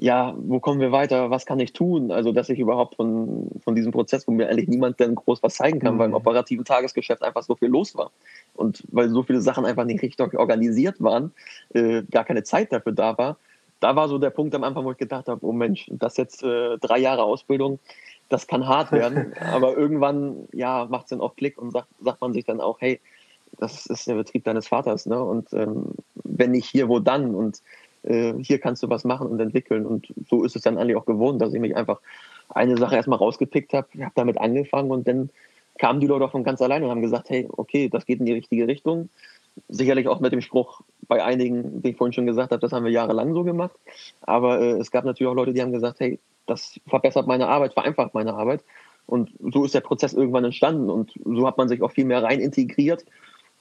ja, 0.00 0.36
wo 0.38 0.60
kommen 0.60 0.80
wir 0.80 0.92
weiter, 0.92 1.30
was 1.30 1.44
kann 1.44 1.58
ich 1.58 1.72
tun? 1.72 2.12
Also, 2.12 2.30
dass 2.30 2.48
ich 2.48 2.60
überhaupt 2.60 2.94
von, 2.94 3.50
von 3.64 3.74
diesem 3.74 3.90
Prozess, 3.90 4.28
wo 4.28 4.32
mir 4.32 4.48
eigentlich 4.48 4.68
niemand 4.68 5.00
denn 5.00 5.16
groß 5.16 5.42
was 5.42 5.54
zeigen 5.54 5.80
kann, 5.80 5.94
mhm. 5.94 5.98
weil 5.98 6.08
im 6.10 6.14
operativen 6.14 6.64
Tagesgeschäft 6.64 7.24
einfach 7.24 7.42
so 7.42 7.56
viel 7.56 7.68
los 7.68 7.96
war. 7.96 8.12
Und 8.54 8.84
weil 8.92 9.08
so 9.08 9.24
viele 9.24 9.40
Sachen 9.40 9.66
einfach 9.66 9.84
nicht 9.84 10.00
richtig 10.00 10.34
organisiert 10.34 11.02
waren, 11.02 11.32
äh, 11.74 12.04
gar 12.12 12.24
keine 12.24 12.44
Zeit 12.44 12.72
dafür 12.72 12.92
da 12.92 13.18
war, 13.18 13.38
da 13.80 13.96
war 13.96 14.08
so 14.08 14.18
der 14.18 14.30
Punkt 14.30 14.54
am 14.54 14.64
Anfang, 14.64 14.84
wo 14.84 14.92
ich 14.92 14.98
gedacht 14.98 15.28
habe, 15.28 15.44
oh 15.44 15.52
Mensch, 15.52 15.86
das 15.90 16.16
jetzt 16.16 16.42
äh, 16.42 16.78
drei 16.78 16.98
Jahre 16.98 17.22
Ausbildung, 17.22 17.78
das 18.28 18.46
kann 18.46 18.66
hart 18.66 18.92
werden. 18.92 19.34
Aber 19.52 19.76
irgendwann, 19.76 20.48
ja, 20.52 20.86
macht 20.90 21.04
es 21.04 21.10
dann 21.10 21.20
auch 21.20 21.36
Klick 21.36 21.60
und 21.60 21.70
sagt, 21.70 21.88
sagt 22.00 22.20
man 22.20 22.32
sich 22.32 22.44
dann 22.44 22.60
auch, 22.60 22.80
hey, 22.80 23.00
das 23.56 23.86
ist 23.86 24.06
der 24.06 24.14
Betrieb 24.14 24.44
deines 24.44 24.68
Vaters, 24.68 25.06
ne? 25.06 25.22
Und 25.22 25.52
ähm, 25.52 25.94
wenn 26.14 26.50
nicht 26.50 26.68
hier, 26.68 26.88
wo 26.88 26.98
dann? 26.98 27.34
Und 27.34 27.62
äh, 28.02 28.34
hier 28.40 28.58
kannst 28.58 28.82
du 28.82 28.90
was 28.90 29.04
machen 29.04 29.26
und 29.26 29.40
entwickeln. 29.40 29.86
Und 29.86 30.12
so 30.28 30.44
ist 30.44 30.56
es 30.56 30.62
dann 30.62 30.76
eigentlich 30.76 30.96
auch 30.96 31.06
gewohnt, 31.06 31.40
dass 31.40 31.54
ich 31.54 31.60
mich 31.60 31.76
einfach 31.76 32.00
eine 32.48 32.76
Sache 32.76 32.96
erstmal 32.96 33.18
rausgepickt 33.18 33.72
habe, 33.72 33.88
habe 34.00 34.12
damit 34.14 34.38
angefangen 34.38 34.90
und 34.90 35.06
dann 35.06 35.30
kamen 35.78 36.00
die 36.00 36.06
Leute 36.06 36.24
auch 36.24 36.32
von 36.32 36.44
ganz 36.44 36.60
alleine 36.60 36.84
und 36.84 36.90
haben 36.90 37.02
gesagt, 37.02 37.30
hey, 37.30 37.48
okay, 37.56 37.88
das 37.88 38.04
geht 38.04 38.20
in 38.20 38.26
die 38.26 38.32
richtige 38.32 38.66
Richtung 38.66 39.08
sicherlich 39.68 40.08
auch 40.08 40.20
mit 40.20 40.32
dem 40.32 40.40
Spruch 40.40 40.82
bei 41.06 41.24
einigen, 41.24 41.82
den 41.82 41.92
ich 41.92 41.96
vorhin 41.96 42.12
schon 42.12 42.26
gesagt 42.26 42.52
habe, 42.52 42.60
das 42.60 42.72
haben 42.72 42.84
wir 42.84 42.92
jahrelang 42.92 43.34
so 43.34 43.44
gemacht. 43.44 43.76
Aber 44.22 44.60
äh, 44.60 44.78
es 44.78 44.90
gab 44.90 45.04
natürlich 45.04 45.30
auch 45.30 45.34
Leute, 45.34 45.52
die 45.52 45.62
haben 45.62 45.72
gesagt, 45.72 46.00
hey, 46.00 46.18
das 46.46 46.80
verbessert 46.86 47.26
meine 47.26 47.48
Arbeit, 47.48 47.74
vereinfacht 47.74 48.14
meine 48.14 48.34
Arbeit. 48.34 48.64
Und 49.06 49.30
so 49.52 49.64
ist 49.64 49.74
der 49.74 49.80
Prozess 49.80 50.12
irgendwann 50.12 50.44
entstanden 50.44 50.90
und 50.90 51.12
so 51.24 51.46
hat 51.46 51.56
man 51.56 51.68
sich 51.68 51.80
auch 51.82 51.92
viel 51.92 52.04
mehr 52.04 52.22
rein 52.22 52.40
integriert 52.40 53.04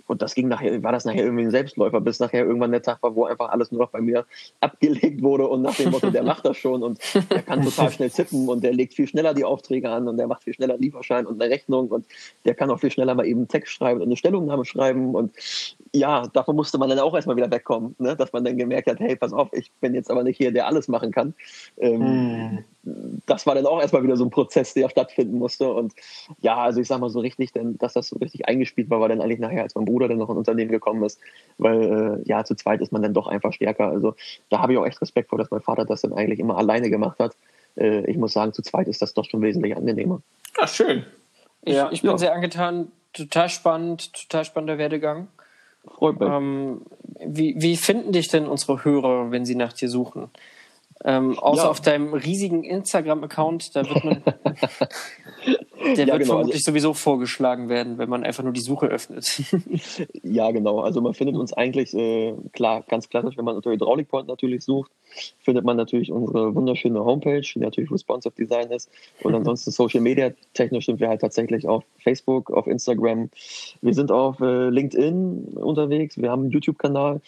und 0.07 0.21
das 0.21 0.33
ging 0.33 0.47
nachher, 0.47 0.81
war 0.83 0.91
das 0.91 1.05
nachher 1.05 1.23
irgendwie 1.23 1.43
ein 1.43 1.51
Selbstläufer, 1.51 2.01
bis 2.01 2.19
nachher 2.19 2.45
irgendwann 2.45 2.71
der 2.71 2.81
Tag 2.81 3.03
war, 3.03 3.15
wo 3.15 3.25
einfach 3.25 3.49
alles 3.49 3.71
nur 3.71 3.81
noch 3.81 3.89
bei 3.89 4.01
mir 4.01 4.25
abgelegt 4.61 5.21
wurde 5.21 5.47
und 5.47 5.61
nach 5.61 5.75
dem 5.75 5.91
Motto, 5.91 6.09
der 6.09 6.23
macht 6.23 6.45
das 6.45 6.57
schon 6.57 6.83
und 6.83 6.99
der 7.29 7.43
kann 7.43 7.61
total 7.63 7.91
schnell 7.91 8.09
tippen 8.09 8.47
und 8.49 8.63
der 8.63 8.73
legt 8.73 8.93
viel 8.93 9.07
schneller 9.07 9.33
die 9.33 9.45
Aufträge 9.45 9.89
an 9.89 10.07
und 10.07 10.17
der 10.17 10.27
macht 10.27 10.43
viel 10.43 10.53
schneller 10.53 10.73
einen 10.73 10.83
Lieferschein 10.83 11.25
und 11.25 11.41
eine 11.41 11.51
Rechnung 11.51 11.89
und 11.89 12.05
der 12.45 12.55
kann 12.55 12.69
auch 12.69 12.79
viel 12.79 12.91
schneller 12.91 13.15
mal 13.15 13.25
eben 13.25 13.47
Text 13.47 13.73
schreiben 13.73 14.01
und 14.01 14.07
eine 14.07 14.17
Stellungnahme 14.17 14.65
schreiben 14.65 15.13
und 15.13 15.33
ja, 15.93 16.27
davon 16.27 16.55
musste 16.55 16.77
man 16.77 16.89
dann 16.89 16.99
auch 16.99 17.15
erstmal 17.15 17.35
wieder 17.35 17.51
wegkommen, 17.51 17.95
ne? 17.99 18.15
dass 18.15 18.31
man 18.33 18.43
dann 18.43 18.57
gemerkt 18.57 18.89
hat, 18.89 18.99
hey, 18.99 19.15
pass 19.15 19.33
auf, 19.33 19.49
ich 19.53 19.71
bin 19.79 19.93
jetzt 19.93 20.11
aber 20.11 20.23
nicht 20.23 20.37
hier, 20.37 20.51
der 20.51 20.67
alles 20.67 20.87
machen 20.87 21.11
kann. 21.11 21.33
Ähm, 21.77 21.99
mm. 21.99 22.65
Das 23.25 23.45
war 23.45 23.55
dann 23.55 23.65
auch 23.65 23.81
erstmal 23.81 24.03
wieder 24.03 24.17
so 24.17 24.25
ein 24.25 24.29
Prozess, 24.29 24.73
der 24.73 24.89
stattfinden 24.89 25.37
musste. 25.37 25.71
Und 25.71 25.93
ja, 26.41 26.57
also 26.57 26.79
ich 26.79 26.87
sag 26.87 26.99
mal 26.99 27.09
so 27.09 27.19
richtig, 27.19 27.51
denn, 27.51 27.77
dass 27.77 27.93
das 27.93 28.07
so 28.07 28.17
richtig 28.17 28.47
eingespielt 28.47 28.89
war, 28.89 28.99
war 28.99 29.09
dann 29.09 29.21
eigentlich 29.21 29.39
nachher, 29.39 29.63
als 29.63 29.75
mein 29.75 29.85
Bruder 29.85 30.07
dann 30.07 30.17
noch 30.17 30.29
in 30.29 30.37
Unternehmen 30.37 30.71
gekommen 30.71 31.03
ist, 31.03 31.19
weil 31.57 32.21
äh, 32.23 32.27
ja, 32.27 32.43
zu 32.43 32.55
zweit 32.55 32.81
ist 32.81 32.91
man 32.91 33.01
dann 33.01 33.13
doch 33.13 33.27
einfach 33.27 33.53
stärker. 33.53 33.87
Also 33.87 34.15
da 34.49 34.59
habe 34.59 34.73
ich 34.73 34.79
auch 34.79 34.85
echt 34.85 35.01
Respekt 35.01 35.29
vor, 35.29 35.37
dass 35.37 35.51
mein 35.51 35.61
Vater 35.61 35.85
das 35.85 36.01
dann 36.01 36.13
eigentlich 36.13 36.39
immer 36.39 36.57
alleine 36.57 36.89
gemacht 36.89 37.19
hat. 37.19 37.35
Äh, 37.75 38.09
ich 38.09 38.17
muss 38.17 38.33
sagen, 38.33 38.53
zu 38.53 38.61
zweit 38.61 38.87
ist 38.87 39.01
das 39.01 39.13
doch 39.13 39.25
schon 39.25 39.41
wesentlich 39.41 39.75
angenehmer. 39.75 40.21
Ja, 40.59 40.67
schön. 40.67 41.05
Ich, 41.63 41.75
ja, 41.75 41.91
ich 41.91 42.01
bin 42.01 42.11
ja. 42.11 42.17
sehr 42.17 42.33
angetan, 42.33 42.91
total 43.13 43.49
spannend, 43.49 44.13
total 44.13 44.45
spannender 44.45 44.77
Werdegang. 44.77 45.27
Freut 45.85 46.19
mich. 46.19 46.29
Ähm, 46.29 46.81
wie, 47.25 47.55
wie 47.57 47.77
finden 47.77 48.11
dich 48.11 48.27
denn 48.27 48.47
unsere 48.47 48.83
Hörer, 48.83 49.31
wenn 49.31 49.45
sie 49.45 49.55
nach 49.55 49.73
dir 49.73 49.89
suchen? 49.89 50.29
Ähm, 51.03 51.37
außer 51.37 51.63
ja. 51.63 51.69
auf 51.69 51.81
deinem 51.81 52.13
riesigen 52.13 52.63
Instagram-Account, 52.63 53.75
da 53.75 53.87
wird 53.87 54.03
man, 54.03 54.23
der 55.79 55.93
ja, 55.93 56.13
wird 56.13 56.23
genau. 56.23 56.25
vermutlich 56.25 56.55
also, 56.55 56.71
sowieso 56.71 56.93
vorgeschlagen 56.93 57.69
werden, 57.69 57.97
wenn 57.97 58.09
man 58.09 58.23
einfach 58.23 58.43
nur 58.43 58.53
die 58.53 58.61
Suche 58.61 58.87
öffnet. 58.87 59.41
ja, 60.23 60.51
genau. 60.51 60.79
Also 60.79 61.01
man 61.01 61.13
findet 61.13 61.35
uns 61.35 61.53
eigentlich 61.53 61.93
äh, 61.93 62.33
klar, 62.53 62.83
ganz 62.87 63.09
klassisch, 63.09 63.37
wenn 63.37 63.45
man 63.45 63.55
unter 63.55 63.71
Hydraulic 63.71 64.07
Point 64.07 64.27
natürlich 64.27 64.63
sucht, 64.63 64.91
findet 65.39 65.65
man 65.65 65.77
natürlich 65.77 66.11
unsere 66.11 66.55
wunderschöne 66.55 67.03
Homepage, 67.03 67.41
die 67.41 67.59
natürlich 67.59 67.91
responsive 67.91 68.33
Design 68.35 68.71
ist. 68.71 68.89
Und 69.23 69.35
ansonsten 69.35 69.71
Social 69.71 70.01
Media 70.01 70.31
technisch 70.53 70.85
sind 70.85 70.99
wir 70.99 71.09
halt 71.09 71.21
tatsächlich 71.21 71.67
auf 71.67 71.83
Facebook, 71.99 72.51
auf 72.51 72.67
Instagram. 72.67 73.29
Wir 73.81 73.93
sind 73.93 74.11
auf 74.11 74.39
äh, 74.39 74.69
LinkedIn 74.69 75.57
unterwegs. 75.57 76.17
Wir 76.17 76.31
haben 76.31 76.43
einen 76.43 76.51
YouTube-Kanal. 76.51 77.21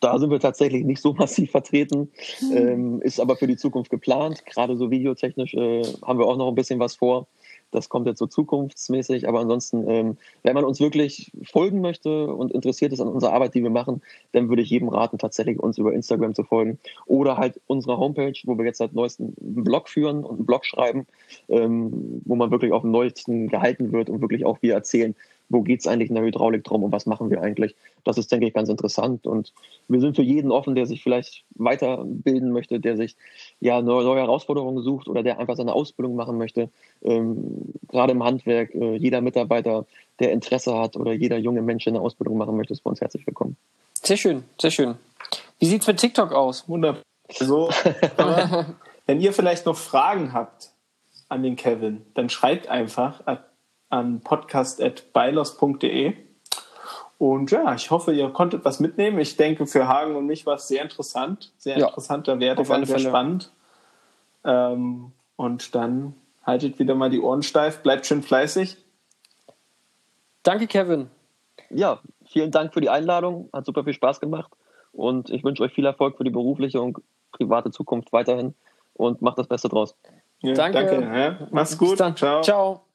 Da 0.00 0.18
sind 0.18 0.30
wir 0.30 0.40
tatsächlich 0.40 0.84
nicht 0.84 1.00
so 1.00 1.12
massiv 1.18 1.50
vertreten, 1.50 2.10
mhm. 2.40 2.56
ähm, 2.56 3.02
ist 3.02 3.20
aber 3.20 3.36
für 3.36 3.46
die 3.46 3.56
Zukunft 3.56 3.90
geplant. 3.90 4.44
Gerade 4.46 4.76
so 4.76 4.90
videotechnisch 4.90 5.54
äh, 5.54 5.82
haben 6.02 6.18
wir 6.18 6.26
auch 6.26 6.36
noch 6.36 6.48
ein 6.48 6.54
bisschen 6.54 6.78
was 6.78 6.96
vor. 6.96 7.26
Das 7.72 7.88
kommt 7.88 8.06
jetzt 8.06 8.18
so 8.18 8.26
zukunftsmäßig, 8.26 9.26
aber 9.26 9.40
ansonsten, 9.40 9.88
ähm, 9.88 10.16
wenn 10.42 10.54
man 10.54 10.64
uns 10.64 10.78
wirklich 10.78 11.32
folgen 11.42 11.80
möchte 11.80 12.28
und 12.28 12.52
interessiert 12.52 12.92
ist 12.92 13.00
an 13.00 13.08
unserer 13.08 13.32
Arbeit, 13.32 13.54
die 13.54 13.62
wir 13.62 13.70
machen, 13.70 14.02
dann 14.32 14.48
würde 14.48 14.62
ich 14.62 14.70
jedem 14.70 14.88
raten, 14.88 15.18
tatsächlich 15.18 15.58
uns 15.58 15.78
über 15.78 15.92
Instagram 15.92 16.34
zu 16.34 16.44
folgen 16.44 16.78
oder 17.06 17.38
halt 17.38 17.60
unserer 17.66 17.98
Homepage, 17.98 18.34
wo 18.44 18.56
wir 18.56 18.64
jetzt 18.64 18.78
seit 18.78 18.92
neuestem 18.92 19.34
einen 19.40 19.64
Blog 19.64 19.88
führen 19.88 20.22
und 20.22 20.36
einen 20.36 20.46
Blog 20.46 20.64
schreiben, 20.64 21.06
ähm, 21.48 22.22
wo 22.24 22.36
man 22.36 22.50
wirklich 22.50 22.72
auf 22.72 22.82
dem 22.82 22.92
Neuesten 22.92 23.48
gehalten 23.48 23.90
wird 23.90 24.08
und 24.10 24.20
wirklich 24.20 24.44
auch 24.44 24.58
wir 24.60 24.74
erzählen, 24.74 25.14
wo 25.52 25.62
geht 25.62 25.80
es 25.80 25.86
eigentlich 25.86 26.08
in 26.08 26.14
der 26.14 26.24
Hydraulik 26.24 26.64
drum 26.64 26.82
und 26.82 26.92
was 26.92 27.06
machen 27.06 27.30
wir 27.30 27.42
eigentlich. 27.42 27.76
Das 28.04 28.18
ist, 28.18 28.32
denke 28.32 28.46
ich, 28.46 28.54
ganz 28.54 28.68
interessant. 28.68 29.26
Und 29.26 29.52
wir 29.86 30.00
sind 30.00 30.16
für 30.16 30.22
jeden 30.22 30.50
offen, 30.50 30.74
der 30.74 30.86
sich 30.86 31.02
vielleicht 31.02 31.44
weiterbilden 31.54 32.50
möchte, 32.50 32.80
der 32.80 32.96
sich 32.96 33.16
ja 33.60 33.82
neue, 33.82 34.04
neue 34.04 34.20
Herausforderungen 34.20 34.82
sucht 34.82 35.08
oder 35.08 35.22
der 35.22 35.38
einfach 35.38 35.56
seine 35.56 35.74
Ausbildung 35.74 36.16
machen 36.16 36.38
möchte. 36.38 36.70
Ähm, 37.02 37.74
gerade 37.88 38.12
im 38.12 38.24
Handwerk, 38.24 38.74
äh, 38.74 38.96
jeder 38.96 39.20
Mitarbeiter, 39.20 39.86
der 40.18 40.32
Interesse 40.32 40.76
hat 40.76 40.96
oder 40.96 41.12
jeder 41.12 41.38
junge 41.38 41.62
Mensch, 41.62 41.84
der 41.84 41.92
eine 41.92 42.00
Ausbildung 42.00 42.38
machen 42.38 42.56
möchte, 42.56 42.72
ist 42.72 42.82
bei 42.82 42.90
uns 42.90 43.00
herzlich 43.00 43.26
willkommen. 43.26 43.56
Sehr 43.92 44.16
schön, 44.16 44.44
sehr 44.60 44.70
schön. 44.70 44.94
Wie 45.58 45.66
sieht 45.66 45.82
es 45.82 45.86
mit 45.86 45.98
TikTok 45.98 46.32
aus? 46.32 46.68
Wunderbar. 46.68 47.02
So, 47.30 47.70
wenn 49.06 49.20
ihr 49.20 49.32
vielleicht 49.32 49.66
noch 49.66 49.76
Fragen 49.76 50.32
habt 50.32 50.70
an 51.28 51.42
den 51.42 51.56
Kevin, 51.56 52.02
dann 52.14 52.28
schreibt 52.28 52.68
einfach 52.68 53.26
an 53.92 54.20
podcast.beilos.de. 54.20 56.14
Und 57.18 57.50
ja, 57.50 57.74
ich 57.74 57.90
hoffe, 57.90 58.12
ihr 58.12 58.30
konntet 58.30 58.64
was 58.64 58.80
mitnehmen. 58.80 59.18
Ich 59.20 59.36
denke, 59.36 59.66
für 59.66 59.86
Hagen 59.86 60.16
und 60.16 60.26
mich 60.26 60.46
war 60.46 60.54
es 60.56 60.66
sehr 60.66 60.82
interessant, 60.82 61.52
sehr 61.58 61.78
ja, 61.78 61.86
interessanter 61.86 62.40
Werdegang, 62.40 62.84
sehr 62.84 62.98
spannend. 62.98 63.52
Ähm, 64.44 65.12
und 65.36 65.74
dann 65.74 66.14
haltet 66.44 66.78
wieder 66.78 66.94
mal 66.94 67.10
die 67.10 67.20
Ohren 67.20 67.42
steif, 67.42 67.82
bleibt 67.82 68.06
schön 68.06 68.22
fleißig. 68.22 68.78
Danke, 70.42 70.66
Kevin. 70.66 71.10
Ja, 71.70 72.00
vielen 72.26 72.50
Dank 72.50 72.72
für 72.74 72.80
die 72.80 72.90
Einladung. 72.90 73.50
Hat 73.52 73.66
super 73.66 73.84
viel 73.84 73.94
Spaß 73.94 74.18
gemacht. 74.20 74.50
Und 74.92 75.30
ich 75.30 75.44
wünsche 75.44 75.62
euch 75.62 75.72
viel 75.72 75.86
Erfolg 75.86 76.16
für 76.16 76.24
die 76.24 76.30
berufliche 76.30 76.80
und 76.80 76.98
private 77.30 77.70
Zukunft 77.70 78.12
weiterhin 78.12 78.54
und 78.94 79.22
macht 79.22 79.38
das 79.38 79.46
Beste 79.46 79.68
draus. 79.68 79.94
Ja, 80.40 80.54
danke. 80.54 80.86
danke 80.86 81.18
ja. 81.18 81.48
Mach's 81.50 81.78
gut. 81.78 81.98
Ciao. 81.98 82.40
Ciao. 82.42 82.91